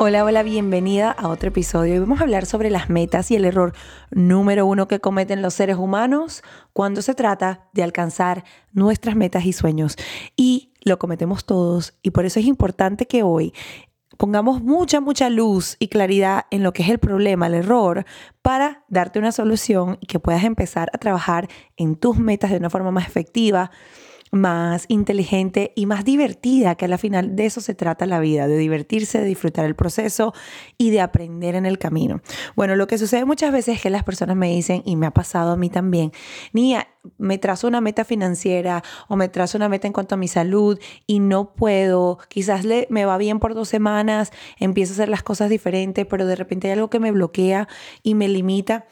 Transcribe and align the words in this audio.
Hola, 0.00 0.24
hola, 0.24 0.44
bienvenida 0.44 1.10
a 1.10 1.26
otro 1.26 1.48
episodio. 1.48 1.94
Hoy 1.94 1.98
vamos 1.98 2.20
a 2.20 2.22
hablar 2.22 2.46
sobre 2.46 2.70
las 2.70 2.88
metas 2.88 3.32
y 3.32 3.34
el 3.34 3.44
error 3.44 3.72
número 4.12 4.64
uno 4.64 4.86
que 4.86 5.00
cometen 5.00 5.42
los 5.42 5.54
seres 5.54 5.76
humanos 5.76 6.44
cuando 6.72 7.02
se 7.02 7.16
trata 7.16 7.68
de 7.72 7.82
alcanzar 7.82 8.44
nuestras 8.72 9.16
metas 9.16 9.44
y 9.44 9.52
sueños. 9.52 9.96
Y 10.36 10.72
lo 10.84 11.00
cometemos 11.00 11.46
todos 11.46 11.94
y 12.00 12.12
por 12.12 12.26
eso 12.26 12.38
es 12.38 12.46
importante 12.46 13.06
que 13.08 13.24
hoy 13.24 13.52
pongamos 14.16 14.62
mucha, 14.62 15.00
mucha 15.00 15.30
luz 15.30 15.74
y 15.80 15.88
claridad 15.88 16.44
en 16.52 16.62
lo 16.62 16.72
que 16.72 16.84
es 16.84 16.90
el 16.90 17.00
problema, 17.00 17.48
el 17.48 17.54
error, 17.54 18.06
para 18.40 18.84
darte 18.88 19.18
una 19.18 19.32
solución 19.32 19.98
y 20.00 20.06
que 20.06 20.20
puedas 20.20 20.44
empezar 20.44 20.90
a 20.92 20.98
trabajar 20.98 21.48
en 21.76 21.96
tus 21.96 22.18
metas 22.18 22.52
de 22.52 22.58
una 22.58 22.70
forma 22.70 22.92
más 22.92 23.08
efectiva 23.08 23.72
más 24.30 24.84
inteligente 24.88 25.72
y 25.76 25.86
más 25.86 26.04
divertida, 26.04 26.74
que 26.74 26.84
al 26.84 26.98
final 26.98 27.36
de 27.36 27.46
eso 27.46 27.60
se 27.60 27.74
trata 27.74 28.06
la 28.06 28.20
vida, 28.20 28.48
de 28.48 28.56
divertirse, 28.56 29.18
de 29.18 29.24
disfrutar 29.24 29.64
el 29.64 29.74
proceso 29.74 30.32
y 30.76 30.90
de 30.90 31.00
aprender 31.00 31.54
en 31.54 31.66
el 31.66 31.78
camino. 31.78 32.20
Bueno, 32.56 32.76
lo 32.76 32.86
que 32.86 32.98
sucede 32.98 33.24
muchas 33.24 33.52
veces 33.52 33.76
es 33.76 33.82
que 33.82 33.90
las 33.90 34.04
personas 34.04 34.36
me 34.36 34.50
dicen, 34.50 34.82
y 34.84 34.96
me 34.96 35.06
ha 35.06 35.12
pasado 35.12 35.52
a 35.52 35.56
mí 35.56 35.70
también, 35.70 36.12
Nia, 36.52 36.88
me 37.16 37.38
trazo 37.38 37.68
una 37.68 37.80
meta 37.80 38.04
financiera 38.04 38.82
o 39.08 39.16
me 39.16 39.28
trazo 39.28 39.56
una 39.56 39.68
meta 39.68 39.86
en 39.86 39.92
cuanto 39.92 40.14
a 40.14 40.18
mi 40.18 40.28
salud 40.28 40.78
y 41.06 41.20
no 41.20 41.54
puedo, 41.54 42.18
quizás 42.28 42.64
le, 42.64 42.86
me 42.90 43.04
va 43.04 43.16
bien 43.16 43.38
por 43.38 43.54
dos 43.54 43.68
semanas, 43.68 44.30
empiezo 44.58 44.92
a 44.92 44.94
hacer 44.94 45.08
las 45.08 45.22
cosas 45.22 45.48
diferentes, 45.48 46.06
pero 46.06 46.26
de 46.26 46.36
repente 46.36 46.68
hay 46.68 46.74
algo 46.74 46.90
que 46.90 47.00
me 47.00 47.12
bloquea 47.12 47.68
y 48.02 48.14
me 48.14 48.28
limita 48.28 48.86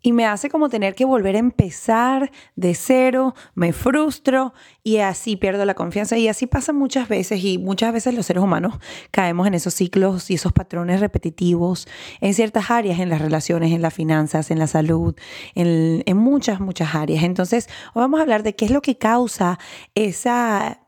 y 0.00 0.12
me 0.12 0.26
hace 0.26 0.48
como 0.48 0.68
tener 0.68 0.94
que 0.94 1.04
volver 1.04 1.36
a 1.36 1.40
empezar 1.40 2.30
de 2.54 2.74
cero, 2.74 3.34
me 3.54 3.72
frustro 3.72 4.54
y 4.84 4.98
así 4.98 5.36
pierdo 5.36 5.64
la 5.64 5.74
confianza 5.74 6.16
y 6.16 6.28
así 6.28 6.46
pasa 6.46 6.72
muchas 6.72 7.08
veces 7.08 7.42
y 7.42 7.58
muchas 7.58 7.92
veces 7.92 8.14
los 8.14 8.26
seres 8.26 8.42
humanos 8.42 8.78
caemos 9.10 9.46
en 9.46 9.54
esos 9.54 9.74
ciclos 9.74 10.30
y 10.30 10.34
esos 10.34 10.52
patrones 10.52 11.00
repetitivos 11.00 11.88
en 12.20 12.34
ciertas 12.34 12.70
áreas, 12.70 13.00
en 13.00 13.08
las 13.08 13.20
relaciones, 13.20 13.72
en 13.72 13.82
las 13.82 13.92
finanzas, 13.92 14.50
en 14.50 14.58
la 14.58 14.66
salud, 14.66 15.16
en, 15.54 16.16
muchas, 16.16 16.60
muchas 16.60 16.94
áreas. 16.94 17.24
Entonces, 17.24 17.68
hoy 17.94 18.02
vamos 18.02 18.20
a 18.20 18.22
hablar 18.22 18.42
de 18.42 18.54
qué 18.54 18.66
es 18.66 18.70
lo 18.70 18.82
que 18.82 18.96
causa 18.98 19.58
esa 19.94 20.80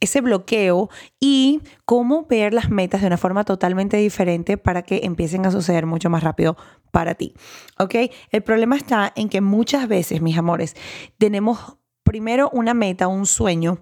ese 0.00 0.20
bloqueo 0.20 0.90
y 1.20 1.60
cómo 1.84 2.26
ver 2.26 2.52
las 2.52 2.70
metas 2.70 3.00
de 3.00 3.06
una 3.06 3.16
forma 3.16 3.44
totalmente 3.44 3.96
diferente 3.96 4.56
para 4.56 4.82
que 4.82 5.00
empiecen 5.04 5.46
a 5.46 5.50
suceder 5.50 5.86
mucho 5.86 6.10
más 6.10 6.22
rápido 6.22 6.56
para 6.90 7.14
ti. 7.14 7.34
¿Ok? 7.78 7.94
El 8.30 8.42
problema 8.42 8.76
está 8.76 9.12
en 9.16 9.28
que 9.28 9.40
muchas 9.40 9.88
veces, 9.88 10.20
mis 10.22 10.38
amores, 10.38 10.74
tenemos 11.18 11.78
primero 12.06 12.48
una 12.54 12.72
meta, 12.72 13.08
un 13.08 13.26
sueño, 13.26 13.80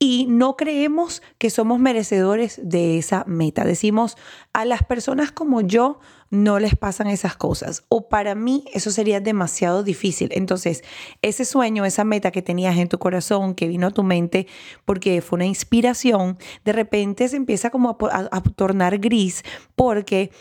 y 0.00 0.26
no 0.28 0.56
creemos 0.56 1.22
que 1.38 1.50
somos 1.50 1.78
merecedores 1.78 2.58
de 2.62 2.98
esa 2.98 3.22
meta. 3.28 3.64
Decimos, 3.64 4.16
a 4.52 4.64
las 4.64 4.82
personas 4.82 5.30
como 5.30 5.60
yo 5.60 6.00
no 6.30 6.58
les 6.58 6.74
pasan 6.74 7.06
esas 7.06 7.36
cosas, 7.36 7.84
o 7.88 8.08
para 8.08 8.34
mí 8.34 8.64
eso 8.72 8.90
sería 8.90 9.20
demasiado 9.20 9.84
difícil. 9.84 10.30
Entonces, 10.32 10.82
ese 11.22 11.44
sueño, 11.44 11.84
esa 11.84 12.02
meta 12.02 12.32
que 12.32 12.42
tenías 12.42 12.76
en 12.78 12.88
tu 12.88 12.98
corazón, 12.98 13.54
que 13.54 13.68
vino 13.68 13.86
a 13.86 13.92
tu 13.92 14.02
mente 14.02 14.48
porque 14.84 15.20
fue 15.20 15.36
una 15.36 15.46
inspiración, 15.46 16.38
de 16.64 16.72
repente 16.72 17.28
se 17.28 17.36
empieza 17.36 17.70
como 17.70 17.96
a, 18.10 18.28
a 18.32 18.40
tornar 18.42 18.98
gris 18.98 19.44
porque 19.76 20.32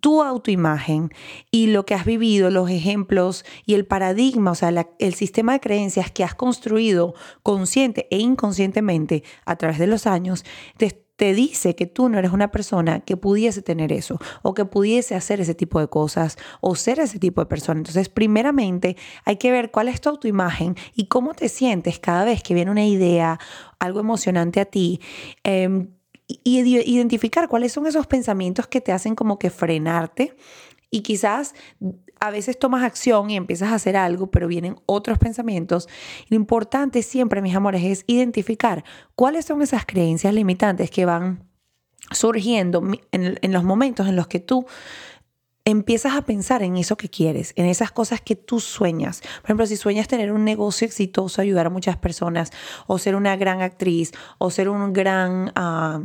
tu 0.00 0.22
autoimagen 0.22 1.12
y 1.50 1.68
lo 1.68 1.84
que 1.86 1.94
has 1.94 2.04
vivido, 2.04 2.50
los 2.50 2.70
ejemplos 2.70 3.44
y 3.66 3.74
el 3.74 3.86
paradigma, 3.86 4.52
o 4.52 4.54
sea, 4.54 4.86
el 4.98 5.14
sistema 5.14 5.52
de 5.52 5.60
creencias 5.60 6.10
que 6.10 6.24
has 6.24 6.34
construido 6.34 7.14
consciente 7.42 8.06
e 8.10 8.18
inconscientemente 8.18 9.24
a 9.44 9.56
través 9.56 9.78
de 9.78 9.86
los 9.86 10.06
años, 10.06 10.44
te, 10.76 11.04
te 11.16 11.34
dice 11.34 11.74
que 11.74 11.86
tú 11.86 12.08
no 12.08 12.18
eres 12.18 12.32
una 12.32 12.50
persona 12.50 13.00
que 13.00 13.16
pudiese 13.16 13.60
tener 13.62 13.92
eso 13.92 14.18
o 14.42 14.54
que 14.54 14.64
pudiese 14.64 15.14
hacer 15.14 15.40
ese 15.40 15.54
tipo 15.54 15.78
de 15.80 15.88
cosas 15.88 16.38
o 16.60 16.74
ser 16.74 16.98
ese 16.98 17.18
tipo 17.18 17.42
de 17.42 17.46
persona. 17.46 17.80
Entonces, 17.80 18.08
primeramente 18.08 18.96
hay 19.24 19.36
que 19.36 19.50
ver 19.50 19.70
cuál 19.70 19.88
es 19.88 20.00
tu 20.00 20.08
autoimagen 20.08 20.76
y 20.94 21.08
cómo 21.08 21.34
te 21.34 21.48
sientes 21.48 21.98
cada 21.98 22.24
vez 22.24 22.42
que 22.42 22.54
viene 22.54 22.70
una 22.70 22.86
idea, 22.86 23.38
algo 23.78 24.00
emocionante 24.00 24.60
a 24.60 24.64
ti. 24.64 25.00
Eh, 25.44 25.88
y 26.44 26.60
identificar 26.60 27.48
cuáles 27.48 27.72
son 27.72 27.86
esos 27.86 28.06
pensamientos 28.06 28.66
que 28.66 28.80
te 28.80 28.92
hacen 28.92 29.14
como 29.14 29.38
que 29.38 29.50
frenarte 29.50 30.36
y 30.90 31.02
quizás 31.02 31.54
a 32.18 32.30
veces 32.30 32.58
tomas 32.58 32.82
acción 32.82 33.30
y 33.30 33.36
empiezas 33.36 33.70
a 33.70 33.76
hacer 33.76 33.96
algo, 33.96 34.30
pero 34.30 34.48
vienen 34.48 34.76
otros 34.86 35.18
pensamientos. 35.18 35.88
Lo 36.28 36.36
importante 36.36 37.02
siempre, 37.02 37.40
mis 37.40 37.54
amores, 37.54 37.82
es 37.84 38.04
identificar 38.06 38.84
cuáles 39.14 39.46
son 39.46 39.62
esas 39.62 39.86
creencias 39.86 40.34
limitantes 40.34 40.90
que 40.90 41.06
van 41.06 41.48
surgiendo 42.10 42.82
en, 43.12 43.38
en 43.40 43.52
los 43.52 43.64
momentos 43.64 44.08
en 44.08 44.16
los 44.16 44.26
que 44.26 44.40
tú 44.40 44.66
empiezas 45.70 46.14
a 46.14 46.22
pensar 46.22 46.62
en 46.62 46.76
eso 46.76 46.96
que 46.96 47.08
quieres, 47.08 47.52
en 47.56 47.66
esas 47.66 47.90
cosas 47.90 48.20
que 48.20 48.36
tú 48.36 48.60
sueñas. 48.60 49.20
Por 49.20 49.44
ejemplo, 49.44 49.66
si 49.66 49.76
sueñas 49.76 50.08
tener 50.08 50.32
un 50.32 50.44
negocio 50.44 50.86
exitoso, 50.86 51.40
ayudar 51.40 51.66
a 51.66 51.70
muchas 51.70 51.96
personas, 51.96 52.50
o 52.86 52.98
ser 52.98 53.16
una 53.16 53.36
gran 53.36 53.62
actriz, 53.62 54.12
o 54.38 54.50
ser 54.50 54.68
un 54.68 54.92
gran 54.92 55.52
ah, 55.54 56.02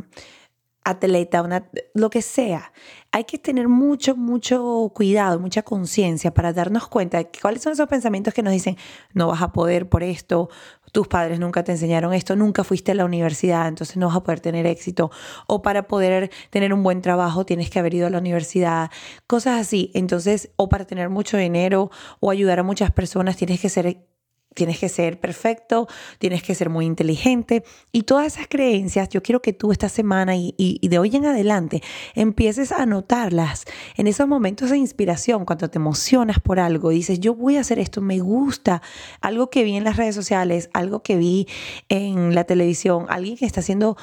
atleta, 0.86 1.42
una, 1.42 1.68
lo 1.94 2.10
que 2.10 2.22
sea, 2.22 2.72
hay 3.10 3.24
que 3.24 3.38
tener 3.38 3.66
mucho, 3.66 4.14
mucho 4.14 4.92
cuidado, 4.94 5.40
mucha 5.40 5.62
conciencia 5.62 6.32
para 6.32 6.52
darnos 6.52 6.86
cuenta 6.86 7.18
de 7.18 7.28
cuáles 7.42 7.62
son 7.62 7.72
esos 7.72 7.88
pensamientos 7.88 8.32
que 8.32 8.42
nos 8.42 8.52
dicen, 8.52 8.76
no 9.12 9.26
vas 9.26 9.42
a 9.42 9.52
poder 9.52 9.88
por 9.88 10.04
esto, 10.04 10.48
tus 10.92 11.08
padres 11.08 11.40
nunca 11.40 11.64
te 11.64 11.72
enseñaron 11.72 12.14
esto, 12.14 12.36
nunca 12.36 12.62
fuiste 12.62 12.92
a 12.92 12.94
la 12.94 13.04
universidad, 13.04 13.66
entonces 13.66 13.96
no 13.96 14.06
vas 14.06 14.16
a 14.16 14.22
poder 14.22 14.38
tener 14.38 14.64
éxito, 14.64 15.10
o 15.48 15.60
para 15.60 15.88
poder 15.88 16.30
tener 16.50 16.72
un 16.72 16.84
buen 16.84 17.02
trabajo 17.02 17.44
tienes 17.44 17.68
que 17.68 17.80
haber 17.80 17.94
ido 17.94 18.06
a 18.06 18.10
la 18.10 18.18
universidad, 18.18 18.90
cosas 19.26 19.60
así. 19.60 19.90
Entonces, 19.92 20.50
o 20.54 20.68
para 20.68 20.84
tener 20.84 21.10
mucho 21.10 21.36
dinero 21.36 21.90
o 22.20 22.30
ayudar 22.30 22.60
a 22.60 22.62
muchas 22.62 22.92
personas 22.92 23.36
tienes 23.36 23.60
que 23.60 23.68
ser 23.68 24.06
tienes 24.56 24.78
que 24.80 24.88
ser 24.88 25.20
perfecto, 25.20 25.86
tienes 26.18 26.42
que 26.42 26.54
ser 26.54 26.70
muy 26.70 26.86
inteligente. 26.86 27.62
Y 27.92 28.02
todas 28.02 28.26
esas 28.26 28.48
creencias, 28.48 29.10
yo 29.10 29.22
quiero 29.22 29.42
que 29.42 29.52
tú 29.52 29.70
esta 29.70 29.88
semana 29.88 30.34
y, 30.34 30.80
de 30.82 30.98
hoy 30.98 31.14
en 31.14 31.26
adelante 31.26 31.82
empieces 32.14 32.72
a 32.72 32.86
notarlas 32.86 33.66
en 33.96 34.06
esos 34.06 34.26
momentos 34.26 34.70
de 34.70 34.78
inspiración, 34.78 35.44
cuando 35.44 35.68
te 35.68 35.78
emocionas 35.78 36.40
por 36.40 36.58
algo, 36.58 36.90
dices, 36.90 37.20
yo 37.20 37.34
voy 37.34 37.58
a 37.58 37.60
hacer 37.60 37.78
esto, 37.78 38.00
me 38.00 38.18
gusta, 38.18 38.82
algo 39.20 39.50
que 39.50 39.62
vi 39.62 39.76
en 39.76 39.84
las 39.84 39.96
redes 39.96 40.14
sociales, 40.14 40.70
algo 40.72 41.02
que 41.02 41.16
vi 41.16 41.46
en 41.90 42.34
la 42.34 42.44
televisión, 42.44 43.06
alguien 43.10 43.36
que 43.36 43.44
está 43.44 43.60
haciendo 43.60 43.96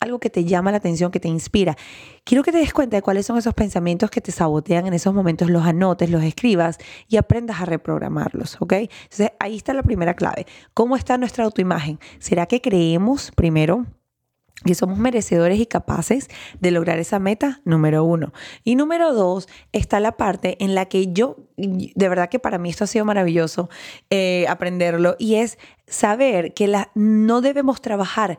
algo 0.00 0.18
que 0.18 0.30
te 0.30 0.44
llama 0.44 0.70
la 0.70 0.78
atención, 0.78 1.10
que 1.10 1.20
te 1.20 1.28
inspira. 1.28 1.76
Quiero 2.24 2.42
que 2.42 2.52
te 2.52 2.58
des 2.58 2.72
cuenta 2.72 2.96
de 2.96 3.02
cuáles 3.02 3.26
son 3.26 3.38
esos 3.38 3.54
pensamientos 3.54 4.10
que 4.10 4.20
te 4.20 4.32
sabotean 4.32 4.86
en 4.86 4.94
esos 4.94 5.14
momentos, 5.14 5.50
los 5.50 5.64
anotes, 5.64 6.10
los 6.10 6.22
escribas 6.22 6.78
y 7.08 7.16
aprendas 7.16 7.60
a 7.60 7.64
reprogramarlos, 7.64 8.56
¿ok? 8.60 8.72
Entonces 8.72 9.30
ahí 9.38 9.56
está 9.56 9.72
la 9.74 9.82
primera 9.82 10.14
clave. 10.14 10.46
¿Cómo 10.74 10.96
está 10.96 11.18
nuestra 11.18 11.44
autoimagen? 11.44 11.98
¿Será 12.18 12.46
que 12.46 12.60
creemos 12.60 13.30
primero 13.34 13.86
que 14.64 14.74
somos 14.74 14.98
merecedores 14.98 15.60
y 15.60 15.66
capaces 15.66 16.28
de 16.60 16.70
lograr 16.70 16.98
esa 16.98 17.18
meta, 17.18 17.60
número 17.64 18.04
uno. 18.04 18.32
Y 18.64 18.74
número 18.74 19.12
dos, 19.12 19.48
está 19.72 20.00
la 20.00 20.12
parte 20.12 20.62
en 20.64 20.74
la 20.74 20.86
que 20.86 21.12
yo, 21.12 21.36
de 21.56 22.08
verdad 22.08 22.30
que 22.30 22.38
para 22.38 22.58
mí 22.58 22.70
esto 22.70 22.84
ha 22.84 22.86
sido 22.86 23.04
maravilloso 23.04 23.68
eh, 24.08 24.46
aprenderlo, 24.48 25.14
y 25.18 25.36
es 25.36 25.58
saber 25.86 26.54
que 26.54 26.72
no 26.94 27.40
debemos 27.42 27.80
trabajar 27.80 28.38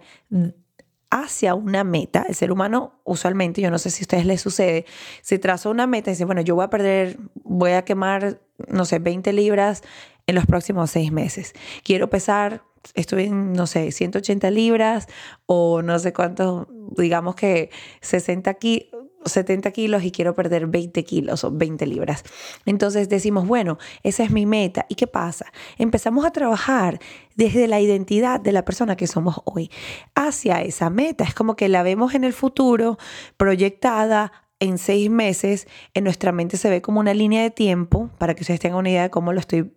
hacia 1.10 1.56
una 1.56 1.84
meta. 1.84 2.26
El 2.28 2.36
ser 2.36 2.52
humano, 2.52 3.00
usualmente, 3.04 3.62
yo 3.62 3.72
no 3.72 3.80
sé 3.80 3.90
si 3.90 4.04
a 4.04 4.06
ustedes 4.06 4.26
les 4.26 4.42
sucede, 4.42 4.86
se 5.22 5.40
traza 5.40 5.70
una 5.70 5.88
meta 5.88 6.10
y 6.10 6.14
dice, 6.14 6.26
bueno, 6.26 6.42
yo 6.42 6.56
voy 6.56 6.66
a 6.66 6.70
perder, 6.70 7.18
voy 7.44 7.72
a 7.72 7.84
quemar, 7.84 8.42
no 8.68 8.86
sé, 8.86 9.00
20 9.00 9.32
libras 9.34 9.84
en 10.26 10.36
los 10.36 10.46
próximos 10.46 10.92
seis 10.92 11.12
meses. 11.12 11.54
Quiero 11.84 12.10
pesar, 12.10 12.64
estoy 12.94 13.26
en, 13.26 13.54
no 13.54 13.68
sé, 13.68 13.92
180 13.92 14.52
libras 14.52 15.08
o 15.46 15.82
no 15.82 15.98
sé 16.00 16.14
cuánto, 16.14 16.68
digamos 16.98 17.36
que 17.36 17.70
60 18.02 18.50
aquí 18.50 18.90
70 19.32 19.72
kilos 19.72 20.04
y 20.04 20.12
quiero 20.12 20.36
perder 20.36 20.68
20 20.68 21.04
kilos 21.04 21.44
o 21.44 21.52
20 21.52 21.86
libras. 21.86 22.24
Entonces 22.66 23.10
decimos, 23.10 23.48
bueno, 23.48 23.78
esa 24.04 24.24
es 24.24 24.32
mi 24.32 24.46
meta. 24.46 24.86
¿Y 24.90 24.96
qué 24.96 25.08
pasa? 25.08 25.46
Empezamos 25.78 26.26
a 26.26 26.32
trabajar 26.32 27.00
desde 27.36 27.68
la 27.68 27.80
identidad 27.80 28.40
de 28.40 28.52
la 28.52 28.66
persona 28.66 28.96
que 28.96 29.08
somos 29.08 29.42
hoy 29.46 29.70
hacia 30.16 30.62
esa 30.62 30.90
meta. 30.90 31.24
Es 31.24 31.34
como 31.34 31.56
que 31.56 31.70
la 31.70 31.84
vemos 31.84 32.14
en 32.14 32.24
el 32.24 32.34
futuro 32.34 32.98
proyectada 33.38 34.32
en 34.60 34.78
seis 34.78 35.10
meses 35.10 35.68
en 35.94 36.04
nuestra 36.04 36.32
mente 36.32 36.58
se 36.58 36.70
ve 36.70 36.82
como 36.82 37.00
una 37.00 37.14
línea 37.14 37.44
de 37.44 37.52
tiempo, 37.52 38.10
para 38.18 38.34
que 38.34 38.42
ustedes 38.42 38.60
tengan 38.60 38.80
una 38.80 38.90
idea 38.90 39.04
de 39.04 39.10
cómo 39.10 39.34
lo 39.34 39.40
estoy 39.40 39.72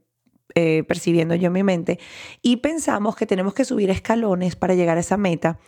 eh, 0.55 0.85
percibiendo 0.87 1.35
yo 1.35 1.51
mi 1.51 1.63
mente, 1.63 1.99
y 2.43 2.57
pensamos 2.57 3.17
que 3.17 3.27
tenemos 3.27 3.55
que 3.55 3.65
subir 3.65 3.91
escalones 3.91 4.57
para 4.57 4.75
llegar 4.75 4.97
a 4.97 5.01
esa 5.01 5.17
meta, 5.17 5.59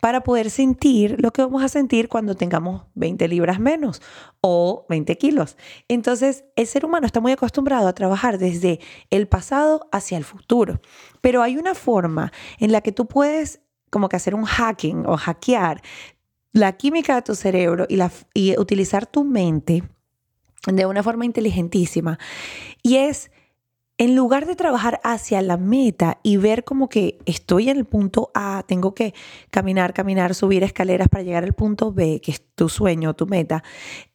para 0.00 0.22
poder 0.22 0.50
sentir 0.50 1.16
lo 1.18 1.32
que 1.32 1.42
vamos 1.42 1.62
a 1.62 1.68
sentir 1.68 2.08
cuando 2.08 2.34
tengamos 2.34 2.82
20 2.94 3.28
libras 3.28 3.60
menos 3.60 4.02
o 4.40 4.86
20 4.88 5.16
kilos. 5.18 5.56
Entonces, 5.88 6.44
el 6.56 6.66
ser 6.66 6.84
humano 6.84 7.06
está 7.06 7.20
muy 7.20 7.32
acostumbrado 7.32 7.88
a 7.88 7.94
trabajar 7.94 8.38
desde 8.38 8.80
el 9.10 9.28
pasado 9.28 9.88
hacia 9.92 10.18
el 10.18 10.24
futuro, 10.24 10.80
pero 11.20 11.42
hay 11.42 11.56
una 11.56 11.74
forma 11.74 12.32
en 12.58 12.72
la 12.72 12.80
que 12.80 12.92
tú 12.92 13.06
puedes 13.06 13.60
como 13.90 14.08
que 14.08 14.16
hacer 14.16 14.34
un 14.34 14.44
hacking 14.44 15.06
o 15.06 15.16
hackear 15.16 15.82
la 16.52 16.72
química 16.72 17.14
de 17.16 17.22
tu 17.22 17.34
cerebro 17.34 17.86
y, 17.88 17.96
la, 17.96 18.10
y 18.34 18.58
utilizar 18.58 19.06
tu 19.06 19.24
mente 19.24 19.82
de 20.66 20.86
una 20.86 21.02
forma 21.02 21.24
inteligentísima. 21.24 22.18
Y 22.82 22.96
es 22.96 23.30
en 23.98 24.14
lugar 24.14 24.46
de 24.46 24.56
trabajar 24.56 25.00
hacia 25.04 25.40
la 25.40 25.56
meta 25.56 26.18
y 26.22 26.36
ver 26.36 26.64
como 26.64 26.88
que 26.88 27.18
estoy 27.24 27.70
en 27.70 27.78
el 27.78 27.86
punto 27.86 28.30
A, 28.34 28.64
tengo 28.66 28.94
que 28.94 29.14
caminar, 29.50 29.94
caminar, 29.94 30.34
subir 30.34 30.62
escaleras 30.62 31.08
para 31.08 31.24
llegar 31.24 31.44
al 31.44 31.54
punto 31.54 31.92
B, 31.92 32.20
que 32.22 32.32
es 32.32 32.42
tu 32.54 32.68
sueño, 32.68 33.14
tu 33.14 33.26
meta, 33.26 33.62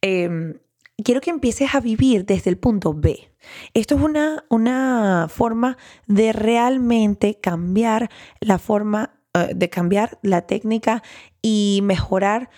em, 0.00 0.54
quiero 1.02 1.20
que 1.20 1.30
empieces 1.30 1.74
a 1.74 1.80
vivir 1.80 2.24
desde 2.24 2.50
el 2.50 2.58
punto 2.58 2.94
B. 2.94 3.32
Esto 3.74 3.96
es 3.96 4.02
una, 4.02 4.44
una 4.50 5.26
forma 5.28 5.76
de 6.06 6.32
realmente 6.32 7.38
cambiar 7.40 8.08
la 8.40 8.58
forma, 8.58 9.14
eh, 9.34 9.50
de 9.54 9.68
cambiar 9.68 10.18
la 10.22 10.42
técnica 10.42 11.02
y 11.40 11.80
mejorar 11.82 12.50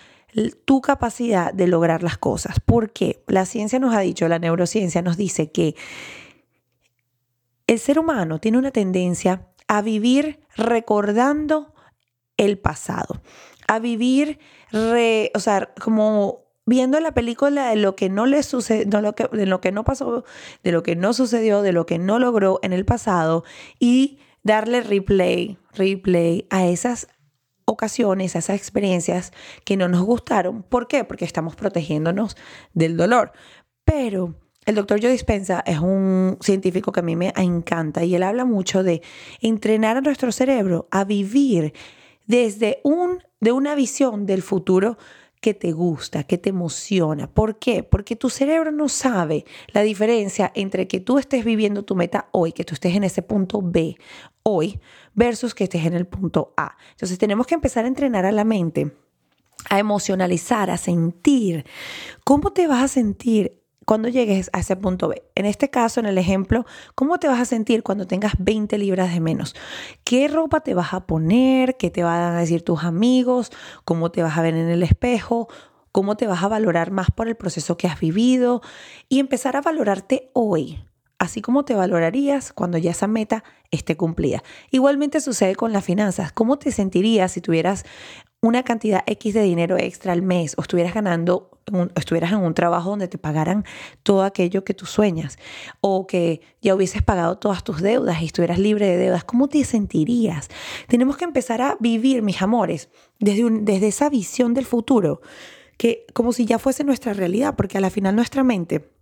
tu 0.65 0.81
capacidad 0.81 1.53
de 1.53 1.67
lograr 1.67 2.03
las 2.03 2.17
cosas. 2.17 2.57
Porque 2.63 3.23
la 3.27 3.45
ciencia 3.45 3.79
nos 3.79 3.95
ha 3.95 4.01
dicho, 4.01 4.27
la 4.27 4.37
neurociencia 4.37 5.01
nos 5.01 5.17
dice 5.17 5.49
que 5.51 5.75
el 7.67 7.79
ser 7.79 7.99
humano 7.99 8.39
tiene 8.39 8.57
una 8.57 8.71
tendencia 8.71 9.47
a 9.67 9.81
vivir 9.81 10.39
recordando 10.55 11.73
el 12.37 12.57
pasado, 12.59 13.21
a 13.67 13.79
vivir, 13.79 14.39
o 14.71 15.39
sea, 15.39 15.73
como 15.81 16.45
viendo 16.65 16.99
la 16.99 17.13
película 17.13 17.69
de 17.69 17.75
lo 17.75 17.95
que 17.95 18.09
no 18.09 18.25
le 18.25 18.43
sucedió, 18.43 18.85
de 18.85 19.45
lo 19.45 19.61
que 19.61 19.71
no 19.71 19.83
pasó, 19.83 20.25
de 20.63 20.71
lo 20.71 20.83
que 20.83 20.95
no 20.95 21.13
sucedió, 21.13 21.61
de 21.61 21.71
lo 21.71 21.85
que 21.85 21.97
no 21.99 22.19
logró 22.19 22.59
en 22.63 22.73
el 22.73 22.85
pasado 22.85 23.43
y 23.79 24.19
darle 24.43 24.81
replay, 24.81 25.57
replay 25.73 26.47
a 26.49 26.67
esas 26.67 27.07
ocasiones, 27.65 28.35
a 28.35 28.39
esas 28.39 28.57
experiencias 28.57 29.31
que 29.63 29.77
no 29.77 29.87
nos 29.87 30.03
gustaron. 30.03 30.63
¿Por 30.63 30.87
qué? 30.87 31.03
Porque 31.03 31.25
estamos 31.25 31.55
protegiéndonos 31.55 32.37
del 32.73 32.97
dolor. 32.97 33.31
Pero 33.85 34.35
el 34.65 34.75
doctor 34.75 34.99
Joe 35.01 35.11
Dispensa 35.11 35.63
es 35.65 35.79
un 35.79 36.37
científico 36.41 36.91
que 36.91 36.99
a 36.99 37.03
mí 37.03 37.15
me 37.15 37.33
encanta 37.35 38.03
y 38.03 38.15
él 38.15 38.23
habla 38.23 38.45
mucho 38.45 38.83
de 38.83 39.01
entrenar 39.41 39.97
a 39.97 40.01
nuestro 40.01 40.31
cerebro 40.31 40.87
a 40.91 41.03
vivir 41.03 41.73
desde 42.25 42.79
un, 42.83 43.23
de 43.39 43.51
una 43.51 43.75
visión 43.75 44.25
del 44.25 44.41
futuro 44.41 44.97
que 45.39 45.53
te 45.53 45.73
gusta, 45.73 46.23
que 46.23 46.39
te 46.39 46.49
emociona. 46.49 47.31
¿Por 47.31 47.59
qué? 47.59 47.83
Porque 47.83 48.15
tu 48.15 48.31
cerebro 48.31 48.71
no 48.71 48.89
sabe 48.89 49.45
la 49.67 49.81
diferencia 49.81 50.51
entre 50.55 50.87
que 50.87 50.99
tú 50.99 51.19
estés 51.19 51.45
viviendo 51.45 51.83
tu 51.83 51.95
meta 51.95 52.29
hoy, 52.31 52.51
que 52.51 52.63
tú 52.63 52.73
estés 52.73 52.95
en 52.95 53.03
ese 53.03 53.21
punto 53.21 53.61
B 53.61 53.95
hoy, 54.41 54.79
versus 55.13 55.53
que 55.53 55.65
estés 55.65 55.85
en 55.85 55.93
el 55.93 56.07
punto 56.07 56.53
A. 56.57 56.75
Entonces 56.91 57.19
tenemos 57.19 57.45
que 57.45 57.53
empezar 57.53 57.85
a 57.85 57.89
entrenar 57.89 58.25
a 58.25 58.31
la 58.31 58.43
mente 58.43 58.91
a 59.69 59.79
emocionalizar, 59.79 60.69
a 60.69 60.77
sentir. 60.77 61.65
¿Cómo 62.23 62.51
te 62.51 62.67
vas 62.67 62.83
a 62.83 62.87
sentir 62.87 63.64
cuando 63.85 64.09
llegues 64.09 64.49
a 64.53 64.59
ese 64.59 64.75
punto 64.75 65.07
B. 65.07 65.23
En 65.35 65.45
este 65.45 65.69
caso, 65.69 65.99
en 65.99 66.07
el 66.07 66.17
ejemplo, 66.17 66.65
¿cómo 66.95 67.19
te 67.19 67.27
vas 67.27 67.39
a 67.39 67.45
sentir 67.45 67.83
cuando 67.83 68.07
tengas 68.07 68.33
20 68.39 68.77
libras 68.77 69.13
de 69.13 69.19
menos? 69.19 69.55
¿Qué 70.03 70.27
ropa 70.27 70.61
te 70.61 70.73
vas 70.73 70.93
a 70.93 71.05
poner? 71.05 71.77
¿Qué 71.77 71.89
te 71.91 72.03
van 72.03 72.21
a 72.33 72.39
decir 72.39 72.63
tus 72.63 72.83
amigos? 72.83 73.51
¿Cómo 73.85 74.11
te 74.11 74.23
vas 74.23 74.37
a 74.37 74.41
ver 74.41 74.55
en 74.55 74.69
el 74.69 74.83
espejo? 74.83 75.47
¿Cómo 75.91 76.17
te 76.17 76.27
vas 76.27 76.43
a 76.43 76.49
valorar 76.49 76.91
más 76.91 77.09
por 77.11 77.27
el 77.27 77.35
proceso 77.35 77.77
que 77.77 77.87
has 77.87 77.99
vivido? 77.99 78.61
Y 79.07 79.19
empezar 79.19 79.55
a 79.55 79.61
valorarte 79.61 80.29
hoy, 80.33 80.83
así 81.19 81.41
como 81.41 81.63
te 81.63 81.75
valorarías 81.75 82.51
cuando 82.51 82.77
ya 82.77 82.91
esa 82.91 83.07
meta 83.07 83.43
esté 83.71 83.95
cumplida. 83.95 84.43
Igualmente 84.71 85.21
sucede 85.21 85.55
con 85.55 85.71
las 85.71 85.85
finanzas. 85.85 86.31
¿Cómo 86.31 86.57
te 86.57 86.71
sentirías 86.71 87.31
si 87.31 87.41
tuvieras 87.41 87.85
una 88.47 88.63
cantidad 88.63 89.03
X 89.05 89.33
de 89.33 89.41
dinero 89.41 89.77
extra 89.77 90.13
al 90.13 90.21
mes 90.21 90.55
o 90.57 90.61
estuvieras 90.61 90.93
ganando, 90.93 91.51
estuvieras 91.95 92.31
en 92.31 92.39
un 92.39 92.53
trabajo 92.53 92.91
donde 92.91 93.07
te 93.07 93.17
pagaran 93.17 93.65
todo 94.03 94.23
aquello 94.23 94.63
que 94.63 94.73
tú 94.73 94.85
sueñas 94.85 95.37
o 95.81 96.07
que 96.07 96.41
ya 96.61 96.75
hubieses 96.75 97.01
pagado 97.01 97.37
todas 97.37 97.63
tus 97.63 97.81
deudas 97.81 98.21
y 98.21 98.25
estuvieras 98.25 98.59
libre 98.59 98.87
de 98.87 98.97
deudas, 98.97 99.23
¿cómo 99.23 99.47
te 99.47 99.63
sentirías? 99.63 100.49
Tenemos 100.87 101.17
que 101.17 101.25
empezar 101.25 101.61
a 101.61 101.77
vivir, 101.79 102.21
mis 102.21 102.41
amores, 102.41 102.89
desde, 103.19 103.49
desde 103.61 103.87
esa 103.87 104.09
visión 104.09 104.53
del 104.53 104.65
futuro, 104.65 105.21
que 105.77 106.05
como 106.13 106.31
si 106.31 106.45
ya 106.45 106.59
fuese 106.59 106.83
nuestra 106.83 107.13
realidad, 107.13 107.55
porque 107.55 107.77
a 107.77 107.81
la 107.81 107.89
final 107.89 108.15
nuestra 108.15 108.43
mente 108.43 108.94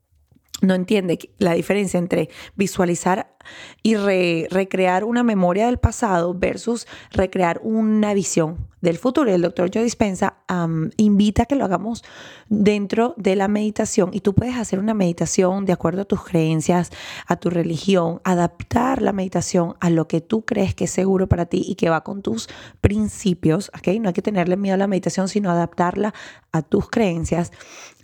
no 0.61 0.75
entiende 0.75 1.19
la 1.39 1.53
diferencia 1.53 1.97
entre 1.97 2.29
visualizar 2.55 3.35
y 3.81 3.95
recrear 3.95 5.03
una 5.03 5.23
memoria 5.23 5.65
del 5.65 5.77
pasado 5.77 6.33
versus 6.33 6.88
recrear 7.11 7.59
una 7.63 8.13
visión 8.13 8.69
del 8.79 8.97
futuro. 8.97 9.29
Y 9.29 9.33
el 9.33 9.41
doctor 9.41 9.69
Joe 9.73 9.83
Dispensa 9.83 10.38
invita 10.95 11.44
a 11.44 11.45
que 11.47 11.55
lo 11.55 11.65
hagamos 11.65 12.05
dentro 12.47 13.13
de 13.17 13.35
la 13.35 13.50
meditación 13.50 14.11
y 14.13 14.21
tú 14.21 14.33
puedes 14.33 14.55
hacer 14.55 14.79
una 14.79 14.94
meditación 14.94 15.65
de 15.65 15.73
acuerdo 15.73 16.03
a 16.03 16.05
tus 16.05 16.23
creencias, 16.23 16.91
a 17.27 17.35
tu 17.35 17.49
religión, 17.49 18.21
adaptar 18.23 19.01
la 19.01 19.11
meditación 19.11 19.75
a 19.81 19.89
lo 19.89 20.07
que 20.07 20.21
tú 20.21 20.45
crees 20.45 20.73
que 20.75 20.85
es 20.85 20.91
seguro 20.91 21.27
para 21.27 21.45
ti 21.45 21.65
y 21.67 21.75
que 21.75 21.89
va 21.89 22.06
con 22.06 22.21
tus 22.21 22.47
principios, 22.79 23.69
¿ok? 23.77 23.88
No 23.99 24.07
hay 24.07 24.13
que 24.13 24.21
tenerle 24.21 24.56
miedo 24.56 24.75
a 24.75 24.77
la 24.77 24.88
meditación, 24.88 25.27
sino 25.27 25.51
adaptarla 25.51 26.13
a 26.53 26.61
tus 26.61 26.89
creencias. 26.89 27.51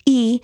Y 0.03 0.41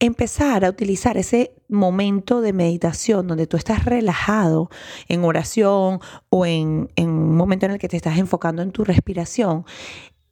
empezar 0.00 0.64
a 0.64 0.70
utilizar 0.70 1.18
ese 1.18 1.54
momento 1.68 2.40
de 2.40 2.54
meditación 2.54 3.28
donde 3.28 3.46
tú 3.46 3.58
estás 3.58 3.84
relajado 3.84 4.70
en 5.08 5.24
oración 5.24 6.00
o 6.30 6.46
en, 6.46 6.88
un 6.96 7.36
momento 7.36 7.66
en 7.66 7.72
el 7.72 7.78
que 7.78 7.88
te 7.88 7.98
estás 7.98 8.18
enfocando 8.18 8.62
en 8.62 8.72
tu 8.72 8.82
respiración 8.82 9.64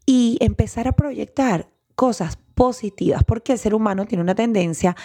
y 0.06 0.38
empezar 0.40 0.88
a 0.88 0.92
proyectar 0.92 1.68
cosas 1.94 2.38
positivas, 2.54 3.22
porque 3.24 3.52
el 3.52 3.58
ser 3.58 3.74
humano 3.74 4.06
tiene 4.06 4.22
una 4.22 4.34
tendencia 4.34 4.96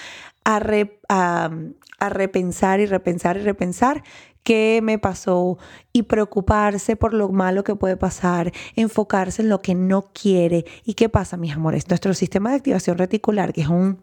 a, 0.45 0.61
a, 1.09 2.09
repensar 2.09 2.79
y 2.79 2.85
repensar 2.85 3.37
y 3.37 3.41
repensar 3.41 4.03
qué 4.43 4.79
me 4.81 4.97
pasó 4.97 5.57
y 5.91 6.03
preocuparse 6.03 6.95
por 6.95 7.13
lo 7.13 7.29
malo 7.29 7.63
que 7.63 7.75
puede 7.75 7.97
pasar, 7.97 8.51
enfocarse 8.75 9.41
en 9.41 9.49
lo 9.49 9.61
que 9.61 9.75
no 9.75 10.09
quiere. 10.13 10.65
¿Y 10.83 10.93
qué 10.95 11.09
pasa, 11.09 11.37
mis 11.37 11.53
amores? 11.53 11.87
Nuestro 11.89 12.13
sistema 12.13 12.51
de 12.51 12.57
activación 12.57 12.97
reticular, 12.97 13.53
que 13.53 13.61
es 13.61 13.69
un 13.69 13.99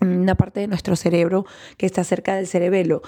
una 0.00 0.34
parte 0.34 0.60
de 0.60 0.66
nuestro 0.66 0.96
cerebro 0.96 1.46
que 1.76 1.86
está 1.86 2.04
cerca 2.04 2.36
del 2.36 2.46
cerebelo, 2.46 3.02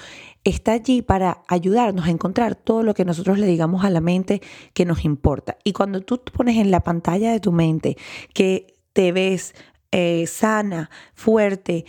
está 0.45 0.73
allí 0.73 1.03
para 1.03 1.43
ayudarnos 1.49 2.07
a 2.07 2.11
encontrar 2.11 2.55
todo 2.55 2.83
lo 2.83 2.95
que 2.95 3.05
nosotros 3.05 3.39
le 3.39 3.47
digamos 3.47 3.85
a 3.85 3.91
la 3.91 4.01
mente 4.01 4.41
que 4.73 4.85
nos 4.85 5.05
importa. 5.05 5.59
Y 5.65 5.73
cuando 5.73 6.01
tú 6.01 6.21
pones 6.33 6.57
en 6.57 6.71
la 6.71 6.81
pantalla 6.81 7.33
de 7.33 7.41
tu 7.41 7.53
mente 7.53 7.97
que 8.33 8.75
te 8.93 9.13
ves 9.13 9.55
eh, 9.91 10.27
sana, 10.27 10.91
fuerte, 11.15 11.85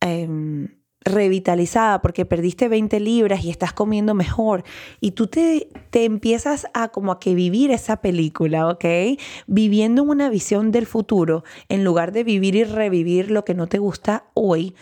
em, 0.00 0.68
revitalizada 1.04 2.02
porque 2.02 2.24
perdiste 2.24 2.68
20 2.68 3.00
libras 3.00 3.44
y 3.44 3.50
estás 3.50 3.72
comiendo 3.72 4.14
mejor 4.14 4.64
y 5.00 5.12
tú 5.12 5.26
te, 5.26 5.68
te 5.90 6.04
empiezas 6.04 6.66
a 6.74 6.88
como 6.88 7.12
a 7.12 7.20
que 7.20 7.34
vivir 7.34 7.70
esa 7.70 7.98
película, 7.98 8.68
¿ok? 8.68 8.84
Viviendo 9.46 10.02
una 10.02 10.28
visión 10.28 10.70
del 10.70 10.86
futuro 10.86 11.44
en 11.68 11.84
lugar 11.84 12.12
de 12.12 12.24
vivir 12.24 12.54
y 12.54 12.64
revivir 12.64 13.30
lo 13.30 13.44
que 13.44 13.54
no 13.54 13.66
te 13.66 13.78
gusta 13.78 14.26
hoy. 14.34 14.74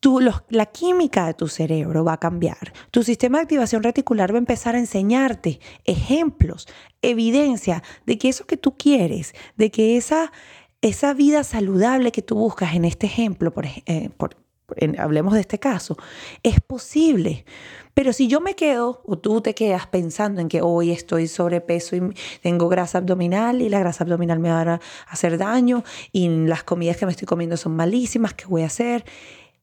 Tú, 0.00 0.20
la 0.20 0.66
química 0.66 1.26
de 1.26 1.34
tu 1.34 1.48
cerebro 1.48 2.04
va 2.04 2.12
a 2.12 2.20
cambiar. 2.20 2.72
Tu 2.90 3.02
sistema 3.02 3.38
de 3.38 3.42
activación 3.42 3.82
reticular 3.82 4.30
va 4.30 4.36
a 4.36 4.38
empezar 4.38 4.74
a 4.74 4.78
enseñarte 4.78 5.58
ejemplos, 5.84 6.68
evidencia 7.02 7.82
de 8.04 8.18
que 8.18 8.28
eso 8.28 8.46
que 8.46 8.56
tú 8.56 8.76
quieres, 8.76 9.34
de 9.56 9.70
que 9.70 9.96
esa, 9.96 10.32
esa 10.82 11.14
vida 11.14 11.42
saludable 11.44 12.12
que 12.12 12.22
tú 12.22 12.36
buscas 12.36 12.74
en 12.74 12.84
este 12.84 13.06
ejemplo, 13.06 13.52
por, 13.52 13.66
eh, 13.66 14.10
por, 14.16 14.36
hablemos 14.98 15.34
de 15.34 15.40
este 15.40 15.58
caso, 15.58 15.96
es 16.42 16.60
posible. 16.60 17.44
Pero 17.94 18.12
si 18.12 18.28
yo 18.28 18.40
me 18.40 18.54
quedo 18.54 19.02
o 19.06 19.18
tú 19.18 19.40
te 19.40 19.54
quedas 19.54 19.86
pensando 19.86 20.40
en 20.40 20.48
que 20.48 20.60
hoy 20.60 20.90
estoy 20.90 21.28
sobrepeso 21.28 21.96
y 21.96 22.02
tengo 22.42 22.68
grasa 22.68 22.98
abdominal 22.98 23.62
y 23.62 23.68
la 23.68 23.78
grasa 23.78 24.04
abdominal 24.04 24.38
me 24.38 24.50
va 24.50 24.60
a 24.60 24.80
hacer 25.08 25.38
daño 25.38 25.82
y 26.12 26.28
las 26.28 26.62
comidas 26.62 26.96
que 26.96 27.06
me 27.06 27.12
estoy 27.12 27.26
comiendo 27.26 27.56
son 27.56 27.74
malísimas, 27.74 28.34
¿qué 28.34 28.44
voy 28.46 28.62
a 28.62 28.66
hacer? 28.66 29.04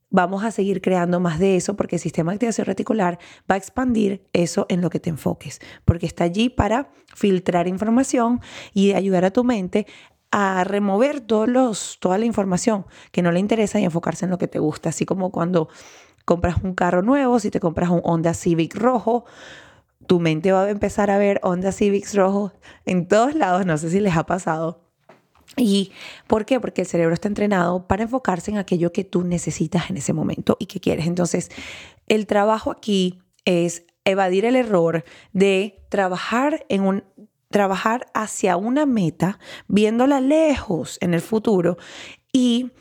Vamos 0.10 0.44
a 0.44 0.52
seguir 0.52 0.80
creando 0.82 1.20
más 1.20 1.40
de 1.40 1.56
eso 1.56 1.76
porque 1.76 1.96
el 1.96 2.02
sistema 2.02 2.32
de 2.32 2.36
activación 2.36 2.66
reticular 2.66 3.18
va 3.50 3.56
a 3.56 3.58
expandir 3.58 4.24
eso 4.32 4.68
en 4.70 4.82
lo 4.82 4.90
que 4.90 5.00
te 5.00 5.10
enfoques, 5.10 5.60
porque 5.86 6.06
está 6.06 6.24
allí 6.24 6.50
para 6.50 6.92
filtrar 7.16 7.68
información 7.68 8.40
y 8.74 8.94
ayudar 8.94 9.26
a 9.26 9.32
tu 9.32 9.44
mente 9.44 9.88
a 10.36 10.64
remover 10.64 11.22
todos 11.22 11.48
los, 11.48 11.98
toda 12.00 12.18
la 12.18 12.26
información 12.26 12.88
que 13.12 13.22
no 13.22 13.32
le 13.32 13.40
interesa 13.40 13.80
y 13.80 13.86
enfocarse 13.86 14.26
en 14.26 14.32
lo 14.32 14.40
que 14.40 14.48
te 14.48 14.58
gusta. 14.58 14.90
Así 14.90 15.06
como 15.06 15.32
cuando 15.32 15.70
compras 16.26 16.56
un 16.64 16.74
carro 16.74 17.04
nuevo, 17.04 17.40
si 17.40 17.52
te 17.52 17.60
compras 17.60 17.92
un 17.92 18.02
Honda 18.04 18.34
Civic 18.34 18.76
rojo, 18.76 19.26
tu 20.08 20.20
mente 20.20 20.52
va 20.52 20.64
a 20.64 20.70
empezar 20.72 21.12
a 21.12 21.20
ver 21.20 21.40
Honda 21.44 21.72
Civics 21.72 22.16
rojos 22.16 22.52
en 22.86 23.08
todos 23.08 23.36
lados, 23.36 23.68
no 23.68 23.78
sé 23.78 23.92
si 23.92 24.00
les 24.00 24.18
ha 24.18 24.26
pasado. 24.26 24.82
¿Y 25.56 25.92
por 26.26 26.46
qué? 26.46 26.60
Porque 26.60 26.82
el 26.82 26.88
cerebro 26.88 27.14
está 27.14 27.28
entrenado 27.28 27.86
para 27.86 28.02
enfocarse 28.02 28.50
en 28.50 28.58
aquello 28.58 28.92
que 28.92 29.04
tú 29.04 29.24
necesitas 29.24 29.92
en 29.92 29.98
ese 29.98 30.14
momento 30.14 30.58
y 30.60 30.66
que 30.66 30.80
quieres. 30.80 31.06
Entonces, 31.06 31.52
el 32.08 32.26
trabajo 32.26 32.72
aquí 32.72 33.22
es 33.46 33.86
evadir 34.04 34.46
el 34.46 34.56
error 34.56 35.04
de 35.32 35.86
trabajar 35.90 36.66
en 36.70 36.82
un 36.82 37.04
trabajar 37.54 38.08
hacia 38.14 38.58
una 38.58 38.86
meta, 38.86 39.40
viéndola 39.70 40.20
lejos 40.20 40.98
en 41.00 41.14
el 41.14 41.22
futuro 41.22 41.78
y 42.34 42.72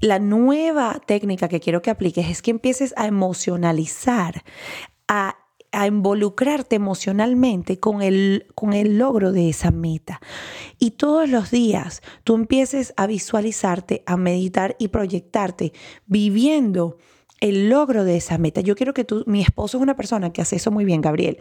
la 0.00 0.18
nueva 0.18 1.00
técnica 1.06 1.48
que 1.48 1.60
quiero 1.60 1.80
que 1.80 1.90
apliques 1.90 2.28
es 2.28 2.42
que 2.42 2.50
empieces 2.50 2.92
a 2.98 3.06
emocionalizar, 3.06 4.44
a 5.08 5.38
a 5.72 5.86
involucrarte 5.86 6.76
emocionalmente 6.76 7.78
con 7.78 8.02
el, 8.02 8.46
con 8.54 8.72
el 8.72 8.98
logro 8.98 9.32
de 9.32 9.50
esa 9.50 9.70
meta. 9.70 10.20
Y 10.78 10.92
todos 10.92 11.28
los 11.28 11.50
días 11.50 12.02
tú 12.24 12.34
empieces 12.34 12.94
a 12.96 13.06
visualizarte, 13.06 14.02
a 14.06 14.16
meditar 14.16 14.76
y 14.78 14.88
proyectarte 14.88 15.72
viviendo 16.06 16.96
el 17.40 17.68
logro 17.68 18.04
de 18.04 18.16
esa 18.16 18.38
meta. 18.38 18.60
Yo 18.60 18.74
quiero 18.74 18.94
que 18.94 19.04
tú, 19.04 19.24
mi 19.26 19.42
esposo 19.42 19.78
es 19.78 19.82
una 19.82 19.96
persona 19.96 20.32
que 20.32 20.42
hace 20.42 20.56
eso 20.56 20.70
muy 20.70 20.84
bien, 20.84 21.00
Gabriel, 21.00 21.38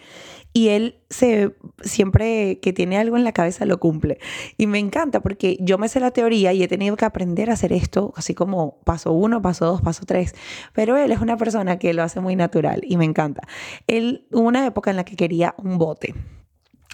y 0.54 0.70
él 0.70 1.00
se, 1.10 1.56
siempre 1.82 2.60
que 2.60 2.74
tiene 2.74 2.98
algo 2.98 3.18
en 3.18 3.24
la 3.24 3.32
cabeza 3.32 3.66
lo 3.66 3.80
cumple. 3.80 4.20
Y 4.58 4.68
me 4.68 4.80
encanta 4.80 5.22
porque 5.22 5.58
yo 5.60 5.78
me 5.78 5.90
sé 5.90 6.00
la 6.00 6.12
teoría 6.12 6.54
y 6.54 6.64
he 6.64 6.68
tenido 6.68 6.96
que 6.96 7.06
aprender 7.06 7.50
a 7.50 7.54
hacer 7.54 7.74
esto, 7.74 8.14
así 8.16 8.34
como 8.34 8.80
paso 8.84 9.12
uno, 9.12 9.42
paso 9.42 9.66
dos, 9.66 9.82
paso 9.82 10.06
tres, 10.06 10.36
pero 10.74 10.98
él 10.98 11.12
es 11.12 11.20
una 11.20 11.38
persona 11.38 11.80
que 11.80 11.94
lo 11.94 12.04
hace 12.04 12.20
muy 12.20 12.36
natural 12.36 12.82
y 12.84 12.98
me 12.98 13.06
encanta. 13.06 13.42
Él, 13.88 14.28
hubo 14.32 14.48
una 14.48 14.66
época 14.66 14.92
en 14.92 14.98
la 14.98 15.06
que 15.06 15.16
quería 15.16 15.56
un 15.58 15.78
bote 15.78 16.14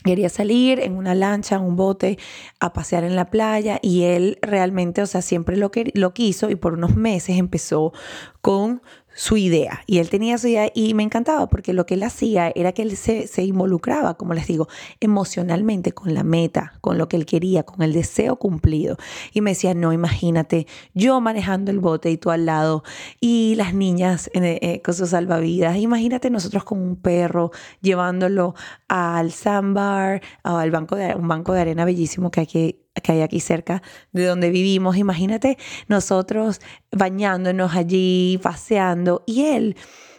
quería 0.04 0.30
salir 0.30 0.80
en 0.80 0.96
una 0.96 1.16
lancha, 1.16 1.56
en 1.56 1.64
un 1.64 1.76
bote, 1.76 2.18
a 2.60 2.74
pasear 2.74 3.04
en 3.04 3.16
la 3.16 3.30
playa 3.30 3.80
y 3.82 4.04
él 4.04 4.38
realmente, 4.42 5.02
o 5.02 5.06
sea, 5.08 5.22
siempre 5.22 5.58
lo, 5.58 5.72
lo 5.94 6.14
quiso 6.14 6.50
y 6.50 6.56
por 6.56 6.74
unos 6.74 6.96
meses 6.96 7.38
empezó 7.38 7.94
con 8.42 8.82
su 9.16 9.38
idea. 9.38 9.82
Y 9.86 10.00
él 10.00 10.10
tenía 10.10 10.38
su 10.38 10.48
idea 10.48 10.70
y 10.74 10.94
me 10.94 11.04
encantaba 11.04 11.48
porque 11.48 11.74
lo 11.74 11.86
que 11.86 11.96
él 11.96 12.04
hacía 12.04 12.52
era 12.56 12.72
que 12.72 12.82
él 12.82 12.98
se, 12.98 13.28
se, 13.28 13.44
involucraba, 13.44 14.16
como 14.16 14.34
les 14.34 14.48
digo, 14.48 14.68
emocionalmente 15.00 15.92
con 15.92 16.14
la 16.14 16.24
meta, 16.24 16.74
con 16.82 16.98
lo 16.98 17.08
que 17.08 17.18
él 17.18 17.26
quería, 17.26 17.64
con 17.64 17.82
el 17.82 17.94
deseo 17.94 18.38
cumplido. 18.38 18.98
Y 19.34 19.42
me 19.42 19.52
decía, 19.52 19.74
no, 19.74 19.94
imagínate, 19.94 20.68
yo 20.94 21.20
manejando 21.22 21.72
el 21.72 21.80
bote 21.80 22.10
y 22.10 22.18
tú 22.18 22.32
al 22.32 22.46
lado 22.46 22.84
y 23.20 23.56
las 23.56 23.74
niñas 23.74 24.30
eh, 24.34 24.82
con 24.84 24.94
sus 24.94 25.10
salvavidas. 25.10 25.78
Imagínate 25.78 26.30
nosotros 26.30 26.64
con 26.64 26.80
un 26.80 26.96
perro 26.96 27.52
llevándolo 27.82 28.56
al 28.88 29.32
sandbar, 29.32 30.22
al 30.44 30.72
banco 30.72 30.96
de, 30.96 31.16
un 31.16 31.28
banco 31.28 31.54
de 31.54 31.62
arena 31.62 31.86
bellísimo 31.86 32.32
que 32.32 32.42
hay 32.42 32.48
que 32.48 32.83
que 33.02 33.12
hay 33.12 33.22
aquí 33.22 33.40
cerca 33.40 33.82
de 34.12 34.26
donde 34.26 34.50
vivimos. 34.50 34.98
Imagínate 34.98 35.58
nosotros 35.88 36.62
bañándonos 36.92 37.76
allí, 37.76 38.40
paseando, 38.42 39.24
y 39.26 39.46
él 39.46 39.76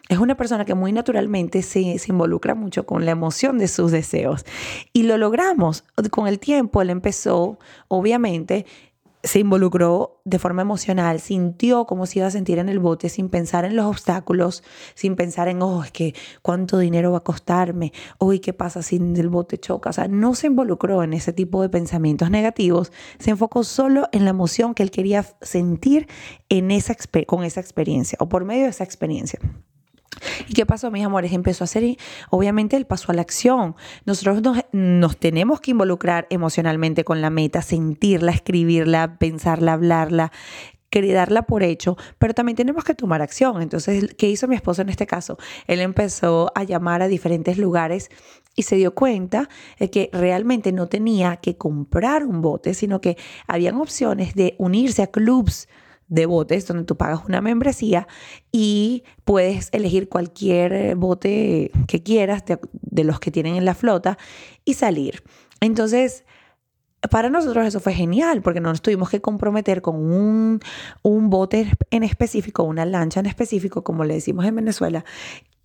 es 0.08 0.18
una 0.18 0.36
persona 0.36 0.64
que 0.64 0.74
muy 0.74 0.92
naturalmente 0.92 1.62
se, 1.62 1.98
se, 1.98 2.12
involucra 2.12 2.54
mucho 2.54 2.84
con 2.84 3.06
la 3.06 3.12
emoción 3.12 3.58
de 3.58 3.68
sus 3.68 3.90
deseos. 3.90 4.44
Y 4.92 5.04
lo 5.04 5.16
logramos. 5.16 5.84
Con 6.10 6.26
el 6.26 6.38
tiempo 6.38 6.82
él 6.82 6.90
empezó, 6.90 7.58
obviamente, 7.88 8.66
se 9.24 9.38
involucró 9.40 10.20
de 10.24 10.38
forma 10.38 10.62
emocional, 10.62 11.18
sintió 11.18 11.86
cómo 11.86 12.04
se 12.06 12.18
iba 12.18 12.28
a 12.28 12.30
sentir 12.30 12.58
en 12.58 12.68
el 12.68 12.78
bote 12.78 13.08
sin 13.08 13.30
pensar 13.30 13.64
en 13.64 13.74
los 13.74 13.86
obstáculos, 13.86 14.62
sin 14.94 15.16
pensar 15.16 15.48
en, 15.48 15.62
oh, 15.62 15.82
es 15.82 15.90
que 15.90 16.14
cuánto 16.42 16.78
dinero 16.78 17.12
va 17.12 17.18
a 17.18 17.24
costarme, 17.24 17.92
oh, 18.18 18.34
¿y 18.34 18.40
qué 18.40 18.52
pasa 18.52 18.82
si 18.82 18.96
el 18.96 19.28
bote 19.30 19.58
choca? 19.58 19.90
O 19.90 19.92
sea, 19.92 20.08
no 20.08 20.34
se 20.34 20.48
involucró 20.48 21.02
en 21.02 21.14
ese 21.14 21.32
tipo 21.32 21.62
de 21.62 21.70
pensamientos 21.70 22.30
negativos, 22.30 22.92
se 23.18 23.30
enfocó 23.30 23.64
solo 23.64 24.08
en 24.12 24.24
la 24.24 24.30
emoción 24.30 24.74
que 24.74 24.82
él 24.82 24.90
quería 24.90 25.24
sentir 25.40 26.06
en 26.50 26.70
esa, 26.70 26.94
con 27.26 27.44
esa 27.44 27.60
experiencia 27.60 28.18
o 28.20 28.28
por 28.28 28.44
medio 28.44 28.64
de 28.64 28.70
esa 28.70 28.84
experiencia. 28.84 29.40
¿Y 30.48 30.54
qué 30.54 30.66
pasó, 30.66 30.90
mis 30.90 31.04
amores? 31.04 31.32
Empezó 31.32 31.64
a 31.64 31.66
hacer, 31.66 31.96
obviamente, 32.30 32.76
el 32.76 32.86
paso 32.86 33.12
a 33.12 33.14
la 33.14 33.22
acción. 33.22 33.76
Nosotros 34.04 34.42
nos, 34.72 35.16
tenemos 35.16 35.60
que 35.60 35.72
involucrar 35.72 36.26
emocionalmente 36.30 37.04
con 37.04 37.20
la 37.20 37.30
meta, 37.30 37.62
sentirla, 37.62 38.32
escribirla, 38.32 39.16
pensarla, 39.18 39.74
hablarla, 39.74 40.32
darla 41.02 41.42
por 41.42 41.62
hecho, 41.62 41.96
pero 42.18 42.34
también 42.34 42.56
tenemos 42.56 42.84
que 42.84 42.94
tomar 42.94 43.22
acción. 43.22 43.62
Entonces, 43.62 44.14
¿qué 44.16 44.28
hizo 44.28 44.46
mi 44.48 44.54
esposo 44.54 44.82
en 44.82 44.88
este 44.88 45.06
caso? 45.06 45.38
Él 45.66 45.80
empezó 45.80 46.52
a 46.54 46.64
llamar 46.64 47.02
a 47.02 47.08
diferentes 47.08 47.58
lugares 47.58 48.10
y 48.54 48.62
se 48.62 48.76
dio 48.76 48.94
cuenta 48.94 49.48
de 49.78 49.90
que 49.90 50.10
realmente 50.12 50.72
no 50.72 50.86
tenía 50.86 51.36
que 51.36 51.56
comprar 51.56 52.24
un 52.24 52.40
bote, 52.40 52.74
sino 52.74 53.00
que 53.00 53.16
habían 53.46 53.76
opciones 53.76 54.34
de 54.34 54.54
unirse 54.58 55.02
a 55.02 55.08
clubs 55.08 55.68
de 56.08 56.26
botes 56.26 56.66
donde 56.66 56.84
tú 56.84 56.96
pagas 56.96 57.24
una 57.26 57.40
membresía 57.40 58.06
y 58.52 59.04
puedes 59.24 59.68
elegir 59.72 60.08
cualquier 60.08 60.72
eh, 60.72 60.94
bote 60.94 61.70
que 61.86 62.02
quieras 62.02 62.44
de, 62.46 63.04
los 63.04 63.20
que 63.20 63.30
tienen 63.30 63.56
en 63.56 63.64
la 63.64 63.74
flota 63.74 64.18
y 64.64 64.74
salir. 64.74 65.22
Entonces, 65.60 66.24
para 67.10 67.30
nosotros 67.30 67.66
eso 67.66 67.80
fue 67.80 67.92
genial 67.92 68.42
porque 68.42 68.60
no 68.60 68.70
nos 68.70 68.82
tuvimos 68.82 69.10
que 69.10 69.20
comprometer 69.20 69.82
con 69.82 69.96
un, 69.96 70.60
un, 71.02 71.30
bote 71.30 71.70
en 71.90 72.02
específico, 72.02 72.62
una 72.62 72.84
lancha 72.84 73.20
en 73.20 73.26
específico, 73.26 73.84
como 73.84 74.04
le 74.04 74.14
decimos 74.14 74.44
en 74.44 74.56
Venezuela, 74.56 75.04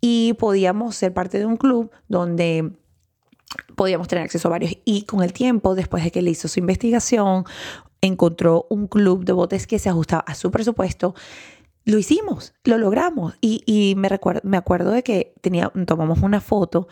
y 0.00 0.34
podíamos 0.34 0.96
ser 0.96 1.12
parte 1.12 1.38
de 1.38 1.46
un 1.46 1.56
club 1.56 1.90
donde 2.08 2.72
podíamos 3.76 4.08
tener 4.08 4.24
acceso 4.24 4.48
a 4.48 4.52
varios. 4.52 4.72
Y 4.84 5.04
con 5.04 5.22
el 5.22 5.32
tiempo, 5.32 5.74
después 5.74 6.04
de 6.04 6.10
que 6.10 6.20
él 6.20 6.28
hizo 6.28 6.48
su 6.48 6.60
investigación, 6.60 7.44
encontró 8.02 8.66
un 8.70 8.86
club 8.86 9.24
de 9.24 9.32
botes 9.32 9.66
que 9.66 9.78
se 9.78 9.88
ajustaba 9.88 10.22
a 10.26 10.34
su 10.34 10.50
presupuesto, 10.50 11.14
lo 11.84 11.98
hicimos, 11.98 12.54
lo 12.64 12.78
logramos. 12.78 13.34
Y, 13.40 13.94
me, 13.96 14.08
me 14.42 14.56
acuerdo 14.56 14.90
de 14.90 15.02
que 15.02 15.34
tenía, 15.40 15.72
tomamos 15.86 16.20
una 16.20 16.40
foto, 16.40 16.88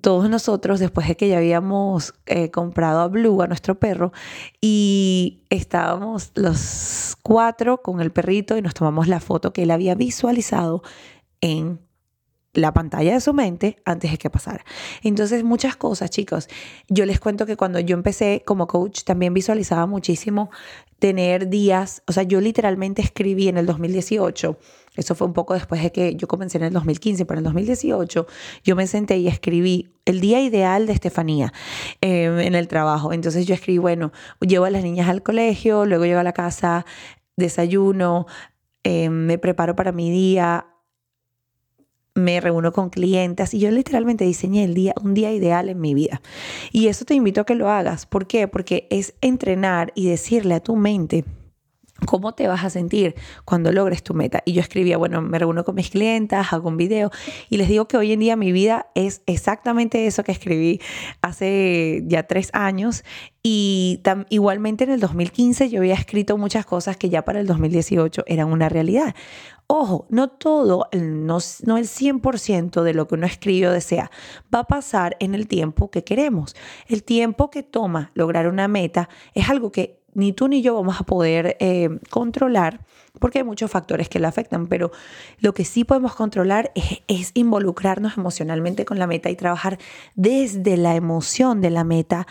todos 0.00 0.28
nosotros, 0.28 0.80
después 0.80 1.06
de 1.06 1.16
que 1.16 1.28
ya 1.28 1.38
habíamos 1.38 2.14
eh, 2.26 2.50
comprado 2.50 3.00
a 3.00 3.08
Blue, 3.08 3.40
a 3.42 3.46
nuestro 3.46 3.78
perro, 3.78 4.12
y 4.60 5.44
estábamos 5.48 6.32
los 6.34 7.16
cuatro 7.22 7.82
con 7.82 8.00
el 8.00 8.10
perrito 8.10 8.56
y 8.56 8.62
nos 8.62 8.74
tomamos 8.74 9.06
la 9.06 9.20
foto 9.20 9.52
que 9.52 9.62
él 9.62 9.70
había 9.70 9.94
visualizado 9.94 10.82
en 11.40 11.85
la 12.56 12.72
pantalla 12.72 13.12
de 13.12 13.20
su 13.20 13.32
mente 13.32 13.76
antes 13.84 14.10
de 14.10 14.18
que 14.18 14.30
pasara. 14.30 14.64
Entonces, 15.02 15.44
muchas 15.44 15.76
cosas, 15.76 16.10
chicos. 16.10 16.48
Yo 16.88 17.06
les 17.06 17.20
cuento 17.20 17.46
que 17.46 17.56
cuando 17.56 17.80
yo 17.80 17.94
empecé 17.94 18.42
como 18.44 18.66
coach, 18.66 19.04
también 19.04 19.34
visualizaba 19.34 19.86
muchísimo 19.86 20.50
tener 20.98 21.48
días, 21.48 22.02
o 22.06 22.12
sea, 22.12 22.22
yo 22.22 22.40
literalmente 22.40 23.02
escribí 23.02 23.48
en 23.48 23.58
el 23.58 23.66
2018, 23.66 24.58
eso 24.96 25.14
fue 25.14 25.26
un 25.26 25.34
poco 25.34 25.52
después 25.52 25.82
de 25.82 25.92
que 25.92 26.16
yo 26.16 26.26
comencé 26.26 26.56
en 26.56 26.64
el 26.64 26.72
2015, 26.72 27.26
pero 27.26 27.38
en 27.38 27.46
el 27.46 27.52
2018 27.52 28.26
yo 28.64 28.76
me 28.76 28.86
senté 28.86 29.18
y 29.18 29.28
escribí 29.28 29.92
el 30.06 30.20
día 30.20 30.40
ideal 30.40 30.86
de 30.86 30.94
Estefanía 30.94 31.52
em, 32.00 32.38
en 32.38 32.54
el 32.54 32.66
trabajo. 32.66 33.12
Entonces 33.12 33.46
yo 33.46 33.54
escribí, 33.54 33.78
bueno, 33.78 34.12
llevo 34.40 34.64
a 34.64 34.70
las 34.70 34.82
niñas 34.82 35.08
al 35.08 35.22
colegio, 35.22 35.84
luego 35.84 36.06
llego 36.06 36.20
a 36.20 36.24
la 36.24 36.32
casa, 36.32 36.86
desayuno, 37.36 38.26
em, 38.82 39.12
me 39.12 39.36
preparo 39.36 39.76
para 39.76 39.92
mi 39.92 40.10
día, 40.10 40.66
me 42.16 42.40
reúno 42.40 42.72
con 42.72 42.90
clientes 42.90 43.54
y 43.54 43.60
yo 43.60 43.70
literalmente 43.70 44.24
diseñé 44.24 44.64
el 44.64 44.74
día, 44.74 44.94
un 45.00 45.14
día 45.14 45.32
ideal 45.32 45.68
en 45.68 45.80
mi 45.80 45.94
vida. 45.94 46.20
Y 46.72 46.88
eso 46.88 47.04
te 47.04 47.14
invito 47.14 47.42
a 47.42 47.46
que 47.46 47.54
lo 47.54 47.70
hagas. 47.70 48.06
¿Por 48.06 48.26
qué? 48.26 48.48
Porque 48.48 48.88
es 48.90 49.14
entrenar 49.20 49.92
y 49.94 50.08
decirle 50.08 50.54
a 50.54 50.60
tu 50.60 50.76
mente, 50.76 51.24
¿Cómo 52.04 52.34
te 52.34 52.46
vas 52.46 52.62
a 52.62 52.68
sentir 52.68 53.14
cuando 53.46 53.72
logres 53.72 54.02
tu 54.02 54.12
meta? 54.12 54.42
Y 54.44 54.52
yo 54.52 54.60
escribía, 54.60 54.98
bueno, 54.98 55.22
me 55.22 55.38
reúno 55.38 55.64
con 55.64 55.74
mis 55.74 55.88
clientas, 55.88 56.52
hago 56.52 56.68
un 56.68 56.76
video 56.76 57.10
y 57.48 57.56
les 57.56 57.68
digo 57.68 57.88
que 57.88 57.96
hoy 57.96 58.12
en 58.12 58.20
día 58.20 58.36
mi 58.36 58.52
vida 58.52 58.88
es 58.94 59.22
exactamente 59.24 60.06
eso 60.06 60.22
que 60.22 60.32
escribí 60.32 60.80
hace 61.22 62.02
ya 62.06 62.24
tres 62.24 62.50
años 62.52 63.02
y 63.42 64.02
igualmente 64.28 64.84
en 64.84 64.90
el 64.90 65.00
2015 65.00 65.70
yo 65.70 65.78
había 65.78 65.94
escrito 65.94 66.36
muchas 66.36 66.66
cosas 66.66 66.96
que 66.96 67.08
ya 67.08 67.24
para 67.24 67.40
el 67.40 67.46
2018 67.46 68.24
eran 68.26 68.52
una 68.52 68.68
realidad. 68.68 69.14
Ojo, 69.66 70.06
no 70.10 70.28
todo, 70.28 70.88
no, 70.92 71.38
no 71.64 71.76
el 71.78 71.86
100% 71.86 72.82
de 72.82 72.94
lo 72.94 73.08
que 73.08 73.14
uno 73.14 73.26
escribe 73.26 73.68
o 73.68 73.72
desea 73.72 74.10
va 74.54 74.60
a 74.60 74.66
pasar 74.66 75.16
en 75.18 75.34
el 75.34 75.48
tiempo 75.48 75.90
que 75.90 76.04
queremos. 76.04 76.54
El 76.88 77.02
tiempo 77.04 77.50
que 77.50 77.62
toma 77.62 78.10
lograr 78.14 78.48
una 78.48 78.68
meta 78.68 79.08
es 79.34 79.48
algo 79.48 79.72
que 79.72 80.05
ni 80.16 80.32
tú 80.32 80.48
ni 80.48 80.62
yo 80.62 80.74
vamos 80.74 81.00
a 81.00 81.04
poder 81.04 81.56
eh, 81.60 81.90
controlar 82.10 82.80
porque 83.18 83.38
hay 83.38 83.44
muchos 83.44 83.70
factores 83.70 84.08
que 84.08 84.18
la 84.18 84.28
afectan, 84.28 84.66
pero 84.66 84.90
lo 85.38 85.54
que 85.54 85.64
sí 85.64 85.84
podemos 85.84 86.14
controlar 86.14 86.72
es, 87.06 87.30
involucrarnos 87.34 88.16
emocionalmente 88.16 88.84
con 88.84 88.98
la 88.98 89.06
meta 89.06 89.30
y 89.30 89.36
trabajar 89.36 89.78
desde 90.14 90.76
la 90.76 90.96
emoción 90.96 91.60
de 91.60 91.70
la 91.70 91.84
meta 91.84 92.26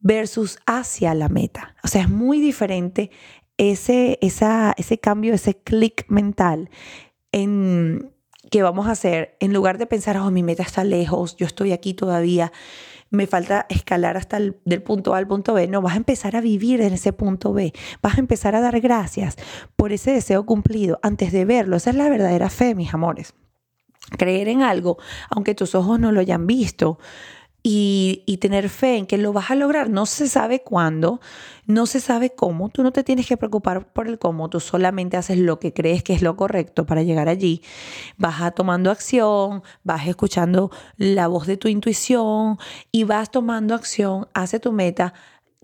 versus 0.00 0.58
hacia 0.66 1.14
la 1.14 1.28
meta. 1.28 1.74
O 1.82 1.88
sea, 1.88 2.02
es 2.02 2.08
muy 2.08 2.40
diferente 2.40 3.10
ese, 3.56 4.18
ese 4.20 4.98
cambio, 4.98 5.34
ese 5.34 5.54
clic 5.54 6.06
mental 6.08 6.70
en 7.32 8.12
que 8.50 8.62
vamos 8.62 8.86
a 8.86 8.92
hacer 8.92 9.36
en 9.40 9.52
lugar 9.52 9.78
de 9.78 9.86
pensar, 9.86 10.16
oh, 10.18 10.30
mi 10.30 10.42
meta 10.42 10.62
está 10.62 10.84
lejos, 10.84 11.36
yo 11.36 11.46
estoy 11.46 11.72
aquí 11.72 11.94
todavía 11.94 12.52
me 13.10 13.26
falta 13.26 13.66
escalar 13.68 14.16
hasta 14.16 14.36
el 14.36 14.58
del 14.64 14.82
punto 14.82 15.14
A 15.14 15.18
al 15.18 15.26
punto 15.26 15.54
B. 15.54 15.68
No, 15.68 15.82
vas 15.82 15.94
a 15.94 15.98
empezar 15.98 16.36
a 16.36 16.40
vivir 16.40 16.80
en 16.80 16.92
ese 16.92 17.12
punto 17.12 17.52
B. 17.52 17.72
Vas 18.02 18.16
a 18.16 18.20
empezar 18.20 18.54
a 18.54 18.60
dar 18.60 18.80
gracias 18.80 19.36
por 19.76 19.92
ese 19.92 20.12
deseo 20.12 20.44
cumplido 20.46 20.98
antes 21.02 21.32
de 21.32 21.44
verlo. 21.44 21.76
Esa 21.76 21.90
es 21.90 21.96
la 21.96 22.08
verdadera 22.08 22.50
fe, 22.50 22.74
mis 22.74 22.92
amores. 22.94 23.34
Creer 24.18 24.48
en 24.48 24.62
algo, 24.62 24.98
aunque 25.30 25.54
tus 25.54 25.74
ojos 25.74 25.98
no 25.98 26.12
lo 26.12 26.20
hayan 26.20 26.46
visto, 26.46 26.98
y, 27.68 28.36
tener 28.40 28.68
fe 28.68 28.96
en 28.96 29.06
que 29.06 29.18
lo 29.18 29.32
vas 29.32 29.50
a 29.50 29.56
lograr. 29.56 29.90
No 29.90 30.06
se 30.06 30.28
sabe 30.28 30.62
cuándo, 30.62 31.20
no 31.66 31.86
se 31.86 31.98
sabe 31.98 32.30
cómo. 32.30 32.68
Tú 32.68 32.84
no 32.84 32.92
te 32.92 33.02
tienes 33.02 33.26
que 33.26 33.36
preocupar 33.36 33.92
por 33.92 34.06
el 34.06 34.20
cómo, 34.20 34.48
tú 34.48 34.60
solamente 34.60 35.16
haces 35.16 35.38
lo 35.38 35.58
que 35.58 35.72
crees 35.72 36.04
que 36.04 36.12
es 36.12 36.22
lo 36.22 36.36
correcto 36.36 36.86
para 36.86 37.02
llegar 37.02 37.28
allí. 37.28 37.62
Vas 38.18 38.54
tomando 38.54 38.92
acción, 38.92 39.64
vas 39.82 40.06
escuchando 40.06 40.70
la 40.96 41.26
voz 41.26 41.48
de 41.48 41.56
tu 41.56 41.66
intuición 41.66 42.56
y 42.92 43.02
vas 43.02 43.32
tomando 43.32 43.74
acción 43.74 44.28
hacia 44.32 44.60
tu 44.60 44.70
meta 44.70 45.12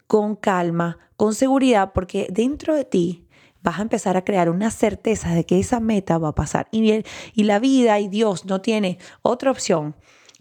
con 0.09 0.35
calma, 0.35 0.99
con 1.17 1.35
seguridad, 1.35 1.93
porque 1.95 2.27
dentro 2.31 2.75
de 2.75 2.85
ti 2.85 3.29
vas 3.63 3.79
a 3.79 3.83
empezar 3.83 4.17
a 4.17 4.25
crear 4.25 4.51
una 4.51 4.73
certeza 4.73 5.37
de 5.37 5.47
que 5.47 5.61
esa 5.61 5.79
meta 5.79 6.19
va 6.19 6.31
a 6.31 6.35
pasar. 6.35 6.67
Y, 6.73 7.05
y 7.33 7.45
la 7.45 7.61
vida 7.61 8.01
y 8.01 8.09
Dios 8.09 8.45
no 8.45 8.61
tiene 8.61 8.99
otra 9.23 9.53
opción 9.53 9.95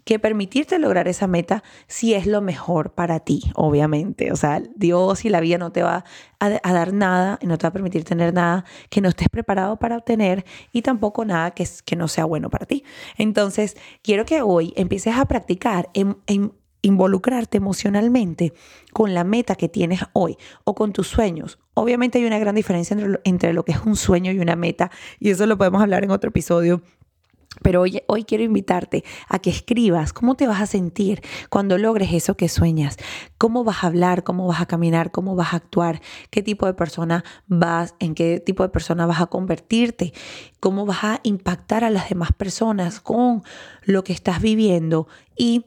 que 0.04 0.18
permitirte 0.18 0.78
lograr 0.78 1.08
esa 1.08 1.26
meta 1.26 1.62
si 1.86 2.14
es 2.14 2.26
lo 2.26 2.40
mejor 2.40 2.92
para 2.92 3.20
ti, 3.20 3.52
obviamente. 3.54 4.32
O 4.32 4.36
sea, 4.36 4.62
Dios 4.74 5.24
y 5.24 5.28
la 5.28 5.40
vida 5.40 5.58
no 5.58 5.72
te 5.72 5.82
va 5.82 6.04
a, 6.40 6.72
dar 6.72 6.92
nada, 6.92 7.38
no 7.42 7.58
te 7.58 7.62
va 7.64 7.68
a 7.68 7.72
permitir 7.72 8.04
tener 8.04 8.34
nada 8.34 8.64
que 8.90 9.00
no 9.00 9.08
estés 9.08 9.28
preparado 9.28 9.78
para 9.78 9.96
obtener 9.96 10.44
y 10.72 10.82
tampoco 10.82 11.24
nada 11.24 11.52
que, 11.52 11.66
que 11.84 11.96
no 11.96 12.08
sea 12.08 12.24
bueno 12.24 12.50
para 12.50 12.66
ti. 12.66 12.84
Entonces, 13.16 13.76
quiero 14.02 14.24
que 14.24 14.42
hoy 14.42 14.72
empieces 14.76 15.16
a 15.16 15.24
practicar 15.26 15.88
en, 15.94 16.16
involucrarte 16.82 17.58
emocionalmente 17.58 18.52
con 18.92 19.14
la 19.14 19.22
meta 19.22 19.54
que 19.54 19.68
tienes 19.68 20.00
hoy 20.12 20.36
o 20.64 20.74
con 20.74 20.92
tus 20.92 21.06
sueños. 21.06 21.60
Obviamente 21.74 22.18
hay 22.18 22.24
una 22.24 22.40
gran 22.40 22.56
diferencia 22.56 22.94
entre 22.94 23.20
entre 23.24 23.52
lo 23.52 23.64
que 23.64 23.72
es 23.72 23.78
un 23.86 23.96
sueño 23.96 24.32
y 24.32 24.40
una 24.40 24.56
meta 24.56 24.90
y 25.20 25.30
eso 25.30 25.46
lo 25.46 25.56
podemos 25.56 25.80
hablar 25.80 26.02
en 26.02 26.10
otro 26.10 26.30
episodio 26.30 26.82
pero 27.60 27.82
hoy, 27.82 28.02
hoy 28.06 28.24
quiero 28.24 28.44
invitarte 28.44 29.04
a 29.28 29.38
que 29.38 29.50
escribas 29.50 30.12
cómo 30.12 30.36
te 30.36 30.46
vas 30.46 30.60
a 30.60 30.66
sentir 30.66 31.22
cuando 31.50 31.76
logres 31.76 32.12
eso 32.12 32.36
que 32.36 32.48
sueñas, 32.48 32.96
cómo 33.38 33.64
vas 33.64 33.84
a 33.84 33.88
hablar, 33.88 34.24
cómo 34.24 34.46
vas 34.46 34.60
a 34.60 34.66
caminar, 34.66 35.10
cómo 35.10 35.36
vas 35.36 35.52
a 35.52 35.56
actuar, 35.56 36.00
qué 36.30 36.42
tipo 36.42 36.66
de 36.66 36.74
persona 36.74 37.24
vas, 37.46 37.94
en 37.98 38.14
qué 38.14 38.40
tipo 38.40 38.62
de 38.62 38.70
persona 38.70 39.06
vas 39.06 39.20
a 39.20 39.26
convertirte, 39.26 40.12
cómo 40.60 40.86
vas 40.86 41.04
a 41.04 41.20
impactar 41.22 41.84
a 41.84 41.90
las 41.90 42.08
demás 42.08 42.32
personas 42.32 43.00
con 43.00 43.42
lo 43.84 44.04
que 44.04 44.12
estás 44.12 44.40
viviendo 44.40 45.08
y 45.36 45.66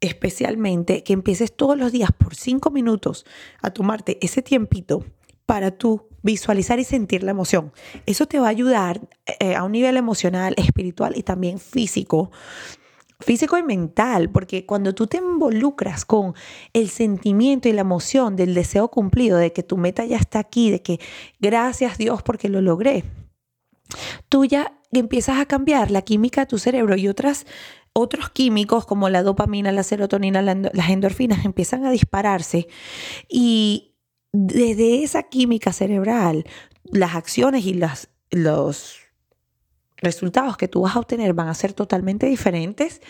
especialmente 0.00 1.02
que 1.02 1.12
empieces 1.12 1.54
todos 1.54 1.76
los 1.76 1.90
días 1.90 2.10
por 2.16 2.36
cinco 2.36 2.70
minutos 2.70 3.26
a 3.60 3.70
tomarte 3.70 4.18
ese 4.20 4.42
tiempito 4.42 5.04
para 5.44 5.72
tú 5.72 6.07
visualizar 6.22 6.78
y 6.78 6.84
sentir 6.84 7.22
la 7.22 7.30
emoción. 7.30 7.72
Eso 8.06 8.26
te 8.26 8.38
va 8.38 8.46
a 8.46 8.50
ayudar 8.50 9.00
eh, 9.40 9.54
a 9.54 9.64
un 9.64 9.72
nivel 9.72 9.96
emocional, 9.96 10.54
espiritual 10.56 11.16
y 11.16 11.22
también 11.22 11.58
físico 11.58 12.30
físico 13.20 13.58
y 13.58 13.62
mental, 13.62 14.30
porque 14.30 14.64
cuando 14.64 14.94
tú 14.94 15.06
te 15.06 15.16
involucras 15.18 16.04
con 16.04 16.34
el 16.72 16.88
sentimiento 16.88 17.68
y 17.68 17.72
la 17.72 17.80
emoción 17.80 18.36
del 18.36 18.54
deseo 18.54 18.88
cumplido, 18.88 19.38
de 19.38 19.52
que 19.52 19.62
tu 19.62 19.76
meta 19.76 20.04
ya 20.04 20.16
está 20.16 20.38
aquí, 20.38 20.70
de 20.70 20.82
que 20.82 21.00
gracias 21.40 21.98
Dios 21.98 22.22
porque 22.22 22.48
lo 22.48 22.60
logré, 22.60 23.04
tú 24.28 24.44
ya 24.44 24.78
empiezas 24.92 25.38
a 25.38 25.46
cambiar 25.46 25.90
la 25.90 26.02
química 26.02 26.42
de 26.42 26.46
tu 26.46 26.58
cerebro 26.58 26.96
y 26.96 27.08
otras 27.08 27.46
otros 27.92 28.30
químicos 28.30 28.86
como 28.86 29.08
la 29.08 29.24
dopamina, 29.24 29.72
la 29.72 29.82
serotonina, 29.82 30.40
las 30.40 30.88
endorfinas 30.88 31.44
empiezan 31.44 31.84
a 31.84 31.90
dispararse 31.90 32.68
y, 33.28 33.87
desde 34.32 35.02
esa 35.02 35.24
química 35.24 35.72
cerebral, 35.72 36.44
las 36.84 37.14
acciones 37.14 37.64
y 37.64 37.74
las, 37.74 38.08
los 38.30 39.00
resultados 39.96 40.56
que 40.56 40.68
tú 40.68 40.82
vas 40.82 40.96
a 40.96 41.00
obtener 41.00 41.34
van 41.34 41.48
a 41.48 41.54
ser 41.54 41.72
totalmente 41.72 42.26
diferentes 42.26 43.00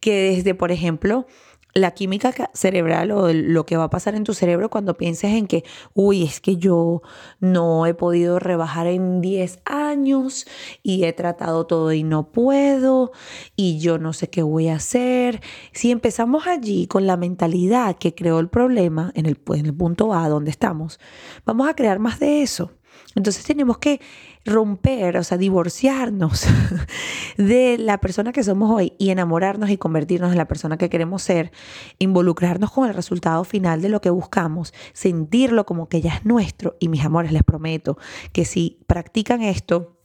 que 0.00 0.34
desde, 0.36 0.54
por 0.54 0.72
ejemplo, 0.72 1.26
la 1.74 1.92
química 1.92 2.32
cerebral 2.54 3.10
o 3.12 3.32
lo 3.32 3.66
que 3.66 3.76
va 3.76 3.84
a 3.84 3.90
pasar 3.90 4.14
en 4.14 4.24
tu 4.24 4.34
cerebro 4.34 4.70
cuando 4.70 4.96
pienses 4.96 5.32
en 5.32 5.46
que, 5.46 5.64
uy, 5.94 6.24
es 6.24 6.40
que 6.40 6.56
yo 6.56 7.02
no 7.38 7.86
he 7.86 7.94
podido 7.94 8.38
rebajar 8.38 8.86
en 8.86 9.20
10 9.20 9.60
años 9.64 10.46
y 10.82 11.04
he 11.04 11.12
tratado 11.12 11.66
todo 11.66 11.92
y 11.92 12.02
no 12.02 12.30
puedo 12.30 13.12
y 13.56 13.78
yo 13.78 13.98
no 13.98 14.12
sé 14.12 14.30
qué 14.30 14.42
voy 14.42 14.68
a 14.68 14.76
hacer. 14.76 15.40
Si 15.72 15.90
empezamos 15.90 16.46
allí 16.46 16.86
con 16.86 17.06
la 17.06 17.16
mentalidad 17.16 17.96
que 17.96 18.14
creó 18.14 18.40
el 18.40 18.48
problema 18.48 19.12
en 19.14 19.26
el, 19.26 19.38
en 19.54 19.66
el 19.66 19.74
punto 19.74 20.14
A 20.14 20.28
donde 20.28 20.50
estamos, 20.50 20.98
vamos 21.44 21.68
a 21.68 21.74
crear 21.74 21.98
más 21.98 22.18
de 22.18 22.42
eso. 22.42 22.72
Entonces 23.14 23.44
tenemos 23.44 23.78
que 23.78 24.00
romper, 24.44 25.16
o 25.16 25.24
sea, 25.24 25.36
divorciarnos 25.36 26.46
de 27.36 27.76
la 27.78 27.98
persona 27.98 28.32
que 28.32 28.44
somos 28.44 28.70
hoy 28.70 28.94
y 28.98 29.10
enamorarnos 29.10 29.70
y 29.70 29.76
convertirnos 29.76 30.32
en 30.32 30.38
la 30.38 30.48
persona 30.48 30.78
que 30.78 30.88
queremos 30.88 31.22
ser, 31.22 31.52
involucrarnos 31.98 32.70
con 32.70 32.88
el 32.88 32.94
resultado 32.94 33.44
final 33.44 33.82
de 33.82 33.88
lo 33.88 34.00
que 34.00 34.10
buscamos, 34.10 34.72
sentirlo 34.92 35.66
como 35.66 35.88
que 35.88 36.00
ya 36.00 36.14
es 36.14 36.24
nuestro. 36.24 36.76
Y 36.80 36.88
mis 36.88 37.04
amores, 37.04 37.32
les 37.32 37.42
prometo 37.42 37.98
que 38.32 38.44
si 38.44 38.78
practican 38.86 39.42
esto, 39.42 40.00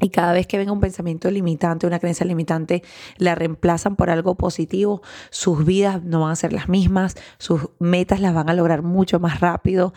y 0.00 0.08
cada 0.08 0.32
vez 0.32 0.46
que 0.46 0.58
venga 0.58 0.72
un 0.72 0.80
pensamiento 0.80 1.30
limitante, 1.30 1.86
una 1.86 1.98
creencia 1.98 2.24
limitante, 2.24 2.82
la 3.18 3.34
reemplazan 3.34 3.96
por 3.96 4.10
algo 4.10 4.34
positivo, 4.34 5.02
sus 5.30 5.64
vidas 5.64 6.02
no 6.02 6.22
van 6.22 6.32
a 6.32 6.36
ser 6.36 6.52
las 6.52 6.68
mismas, 6.68 7.16
sus 7.38 7.68
metas 7.78 8.20
las 8.20 8.34
van 8.34 8.48
a 8.48 8.54
lograr 8.54 8.82
mucho 8.82 9.20
más 9.20 9.40
rápido. 9.40 9.92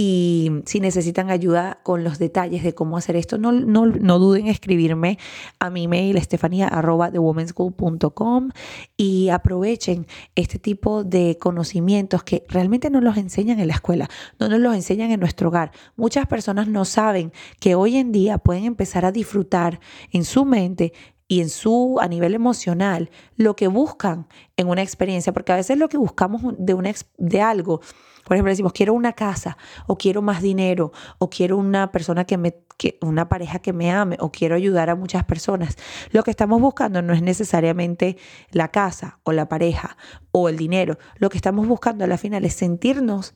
Y 0.00 0.62
si 0.64 0.78
necesitan 0.78 1.28
ayuda 1.28 1.80
con 1.82 2.04
los 2.04 2.20
detalles 2.20 2.62
de 2.62 2.72
cómo 2.72 2.96
hacer 2.96 3.16
esto, 3.16 3.36
no, 3.36 3.50
no, 3.50 3.86
no 3.86 4.20
duden 4.20 4.42
en 4.42 4.48
escribirme 4.52 5.18
a 5.58 5.70
mi 5.70 5.88
mail 5.88 6.16
estefania.thewomenschool.com 6.16 8.50
y 8.96 9.30
aprovechen 9.30 10.06
este 10.36 10.60
tipo 10.60 11.02
de 11.02 11.36
conocimientos 11.40 12.22
que 12.22 12.44
realmente 12.48 12.90
no 12.90 13.00
los 13.00 13.16
enseñan 13.16 13.58
en 13.58 13.66
la 13.66 13.74
escuela, 13.74 14.08
no 14.38 14.48
nos 14.48 14.60
los 14.60 14.76
enseñan 14.76 15.10
en 15.10 15.18
nuestro 15.18 15.48
hogar. 15.48 15.72
Muchas 15.96 16.28
personas 16.28 16.68
no 16.68 16.84
saben 16.84 17.32
que 17.58 17.74
hoy 17.74 17.96
en 17.96 18.12
día 18.12 18.38
pueden 18.38 18.66
empezar 18.66 19.04
a 19.04 19.10
disfrutar 19.10 19.80
en 20.12 20.24
su 20.24 20.44
mente 20.44 20.92
y 21.28 21.42
en 21.42 21.50
su 21.50 21.98
a 22.00 22.08
nivel 22.08 22.34
emocional 22.34 23.10
lo 23.36 23.54
que 23.54 23.68
buscan 23.68 24.26
en 24.56 24.68
una 24.68 24.82
experiencia, 24.82 25.32
porque 25.32 25.52
a 25.52 25.56
veces 25.56 25.78
lo 25.78 25.88
que 25.88 25.98
buscamos 25.98 26.42
de, 26.58 26.74
una, 26.74 26.92
de 27.18 27.42
algo, 27.42 27.80
por 28.24 28.34
ejemplo, 28.34 28.50
decimos 28.50 28.72
quiero 28.72 28.94
una 28.94 29.12
casa 29.12 29.58
o 29.86 29.96
quiero 29.96 30.22
más 30.22 30.42
dinero 30.42 30.90
o 31.18 31.28
quiero 31.28 31.58
una 31.58 31.92
persona 31.92 32.24
que 32.24 32.38
me 32.38 32.54
que, 32.78 32.96
una 33.02 33.28
pareja 33.28 33.58
que 33.58 33.72
me 33.72 33.90
ame 33.90 34.16
o 34.20 34.30
quiero 34.30 34.54
ayudar 34.54 34.88
a 34.88 34.94
muchas 34.94 35.24
personas. 35.24 35.76
Lo 36.12 36.22
que 36.22 36.30
estamos 36.30 36.60
buscando 36.60 37.02
no 37.02 37.12
es 37.12 37.22
necesariamente 37.22 38.16
la 38.52 38.68
casa 38.68 39.18
o 39.24 39.32
la 39.32 39.48
pareja 39.48 39.96
o 40.30 40.48
el 40.48 40.56
dinero. 40.56 40.96
Lo 41.16 41.28
que 41.28 41.36
estamos 41.36 41.66
buscando 41.66 42.04
a 42.04 42.06
la 42.06 42.18
final 42.18 42.44
es 42.44 42.54
sentirnos 42.54 43.34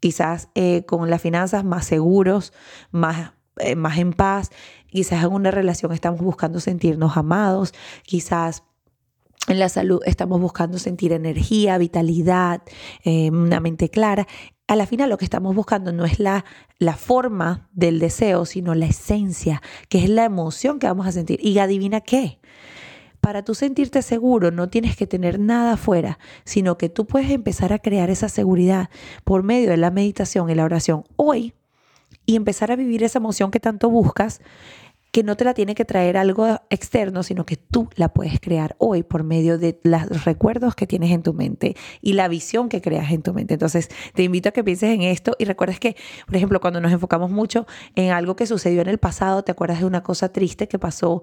quizás 0.00 0.50
eh, 0.54 0.84
con 0.84 1.08
las 1.08 1.22
finanzas 1.22 1.64
más 1.64 1.86
seguros, 1.86 2.52
más 2.90 3.32
eh, 3.60 3.76
más 3.76 3.98
en 3.98 4.12
paz. 4.12 4.50
Quizás 4.88 5.24
en 5.24 5.32
una 5.32 5.50
relación 5.50 5.92
estamos 5.92 6.20
buscando 6.20 6.60
sentirnos 6.60 7.16
amados, 7.16 7.74
quizás 8.04 8.64
en 9.48 9.58
la 9.58 9.68
salud 9.68 10.00
estamos 10.04 10.40
buscando 10.40 10.78
sentir 10.78 11.12
energía, 11.12 11.78
vitalidad, 11.78 12.62
eh, 13.04 13.30
una 13.30 13.60
mente 13.60 13.88
clara. 13.88 14.26
A 14.66 14.76
la 14.76 14.86
final 14.86 15.08
lo 15.08 15.16
que 15.16 15.24
estamos 15.24 15.54
buscando 15.54 15.92
no 15.92 16.04
es 16.04 16.18
la, 16.18 16.44
la 16.78 16.94
forma 16.96 17.68
del 17.72 17.98
deseo, 17.98 18.44
sino 18.44 18.74
la 18.74 18.86
esencia, 18.86 19.62
que 19.88 20.04
es 20.04 20.10
la 20.10 20.24
emoción 20.24 20.78
que 20.78 20.86
vamos 20.86 21.06
a 21.06 21.12
sentir. 21.12 21.40
Y 21.42 21.58
adivina 21.58 22.02
qué. 22.02 22.38
Para 23.20 23.42
tú 23.42 23.54
sentirte 23.54 24.02
seguro 24.02 24.50
no 24.50 24.68
tienes 24.68 24.96
que 24.96 25.06
tener 25.06 25.40
nada 25.40 25.72
afuera, 25.72 26.18
sino 26.44 26.76
que 26.78 26.88
tú 26.88 27.06
puedes 27.06 27.30
empezar 27.30 27.72
a 27.72 27.78
crear 27.78 28.10
esa 28.10 28.28
seguridad 28.28 28.90
por 29.24 29.42
medio 29.42 29.70
de 29.70 29.76
la 29.76 29.90
meditación 29.90 30.50
y 30.50 30.54
la 30.54 30.64
oración. 30.64 31.04
Hoy 31.16 31.54
y 32.28 32.36
empezar 32.36 32.70
a 32.70 32.76
vivir 32.76 33.02
esa 33.02 33.18
emoción 33.18 33.50
que 33.50 33.58
tanto 33.58 33.88
buscas, 33.88 34.42
que 35.12 35.22
no 35.22 35.34
te 35.34 35.44
la 35.44 35.54
tiene 35.54 35.74
que 35.74 35.86
traer 35.86 36.18
algo 36.18 36.60
externo, 36.68 37.22
sino 37.22 37.46
que 37.46 37.56
tú 37.56 37.88
la 37.96 38.10
puedes 38.10 38.38
crear 38.38 38.76
hoy 38.76 39.02
por 39.02 39.24
medio 39.24 39.56
de 39.56 39.80
los 39.82 40.26
recuerdos 40.26 40.74
que 40.74 40.86
tienes 40.86 41.10
en 41.10 41.22
tu 41.22 41.32
mente 41.32 41.74
y 42.02 42.12
la 42.12 42.28
visión 42.28 42.68
que 42.68 42.82
creas 42.82 43.10
en 43.12 43.22
tu 43.22 43.32
mente. 43.32 43.54
Entonces, 43.54 43.88
te 44.12 44.24
invito 44.24 44.50
a 44.50 44.52
que 44.52 44.62
pienses 44.62 44.90
en 44.90 45.00
esto 45.00 45.36
y 45.38 45.46
recuerdes 45.46 45.80
que, 45.80 45.96
por 46.26 46.36
ejemplo, 46.36 46.60
cuando 46.60 46.82
nos 46.82 46.92
enfocamos 46.92 47.30
mucho 47.30 47.66
en 47.94 48.10
algo 48.10 48.36
que 48.36 48.46
sucedió 48.46 48.82
en 48.82 48.88
el 48.88 48.98
pasado, 48.98 49.42
te 49.42 49.52
acuerdas 49.52 49.80
de 49.80 49.86
una 49.86 50.02
cosa 50.02 50.30
triste 50.30 50.68
que 50.68 50.78
pasó, 50.78 51.22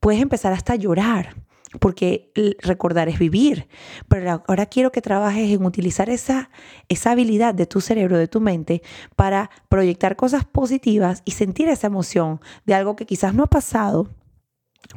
puedes 0.00 0.22
empezar 0.22 0.54
hasta 0.54 0.72
a 0.72 0.76
llorar 0.76 1.36
porque 1.80 2.32
recordar 2.60 3.08
es 3.08 3.18
vivir. 3.18 3.68
Pero 4.08 4.42
ahora 4.46 4.66
quiero 4.66 4.92
que 4.92 5.02
trabajes 5.02 5.50
en 5.50 5.64
utilizar 5.64 6.10
esa, 6.10 6.50
esa 6.88 7.12
habilidad 7.12 7.54
de 7.54 7.66
tu 7.66 7.80
cerebro, 7.80 8.18
de 8.18 8.28
tu 8.28 8.40
mente, 8.40 8.82
para 9.16 9.50
proyectar 9.68 10.16
cosas 10.16 10.44
positivas 10.44 11.22
y 11.24 11.32
sentir 11.32 11.68
esa 11.68 11.86
emoción 11.86 12.40
de 12.64 12.74
algo 12.74 12.96
que 12.96 13.06
quizás 13.06 13.34
no 13.34 13.44
ha 13.44 13.48
pasado, 13.48 14.08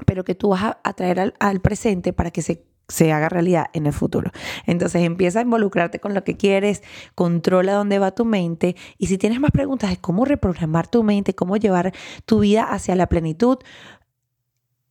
pero 0.06 0.24
que 0.24 0.36
tú 0.36 0.50
vas 0.50 0.64
a, 0.64 0.82
al, 0.84 1.34
al 1.40 1.62
presente 1.62 2.14
para 2.14 2.32
que 2.32 2.42
se 2.42 2.72
se 2.92 3.12
haga 3.12 3.30
realidad 3.30 3.68
en 3.74 3.88
el 3.88 3.94
futuro. 3.94 4.32
Entonces 4.66 5.02
empieza 5.04 5.40
a 5.40 5.44
involucrarte 5.44 6.00
con 6.00 6.14
lo 6.14 6.24
que 6.24 6.38
quieres, 6.38 6.84
controla 7.16 7.74
dónde 7.74 8.00
va 8.00 8.12
tu 8.12 8.26
mente 8.26 8.76
y 8.98 9.08
si 9.08 9.18
tienes 9.18 9.40
más 9.40 9.52
preguntas 9.52 9.90
de 9.90 9.98
cómo 9.98 10.26
reprogramar 10.26 10.88
tu 10.88 11.04
mente, 11.04 11.34
cómo 11.34 11.58
llevar 11.58 11.94
tu 12.26 12.40
vida 12.40 12.64
hacia 12.64 12.96
la 12.96 13.08
plenitud, 13.08 13.58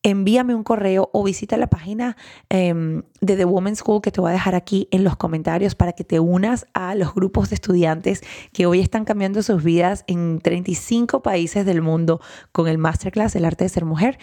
envíame 0.03 0.55
un 0.55 0.63
correo 0.63 1.11
o 1.13 1.23
visita 1.25 1.57
la 1.57 1.69
página 1.69 2.17
em, 2.49 3.03
de 3.21 3.37
The 3.37 3.45
Women's 3.45 3.81
School 3.81 4.01
que 4.01 4.11
te 4.11 4.21
voy 4.21 4.31
a 4.31 4.33
dejar 4.33 4.55
aquí 4.55 4.89
en 4.91 5.05
los 5.05 5.17
comentarios 5.17 5.75
para 5.75 5.93
que 5.93 6.05
te 6.05 6.21
unas 6.21 6.67
a 6.73 6.95
los 6.95 7.15
grupos 7.15 7.51
de 7.51 7.55
estudiantes 7.57 8.23
que 8.53 8.65
hoy 8.65 8.81
están 8.81 9.05
cambiando 9.05 9.43
sus 9.43 9.63
vidas 9.63 10.05
en 10.07 10.41
35 10.41 11.23
países 11.23 11.67
del 11.67 11.83
mundo 11.83 12.21
con 12.53 12.67
el 12.67 12.79
Masterclass 12.79 13.37
El 13.37 13.45
Arte 13.45 13.65
de 13.65 13.69
Ser 13.69 13.85
Mujer. 13.85 14.19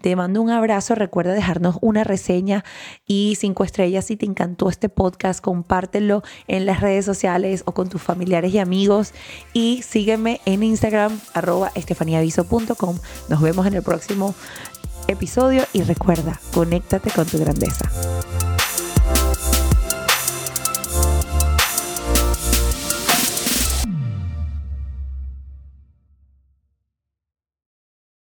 Te 0.00 0.16
mando 0.16 0.42
un 0.42 0.50
abrazo, 0.50 0.94
recuerda 0.94 1.32
dejarnos 1.32 1.76
una 1.80 2.02
reseña 2.02 2.64
y 3.06 3.36
cinco 3.38 3.64
estrellas 3.64 4.06
si 4.06 4.16
te 4.16 4.26
encantó 4.26 4.68
este 4.68 4.88
podcast, 4.88 5.40
compártelo 5.40 6.22
en 6.48 6.66
las 6.66 6.80
redes 6.80 7.04
sociales 7.04 7.62
o 7.66 7.72
con 7.72 7.88
tus 7.88 8.02
familiares 8.02 8.52
y 8.52 8.58
amigos 8.58 9.14
y 9.52 9.82
sígueme 9.82 10.40
en 10.44 10.64
Instagram 10.64 11.20
arroba 11.34 11.70
estefaniaviso.com. 11.74 12.98
Nos 13.28 13.40
vemos 13.40 13.66
en 13.66 13.74
el 13.74 13.82
próximo 13.82 14.34
episodio 15.10 15.64
y 15.72 15.82
recuerda, 15.82 16.40
conéctate 16.52 17.10
con 17.10 17.26
tu 17.26 17.38
grandeza. 17.38 17.90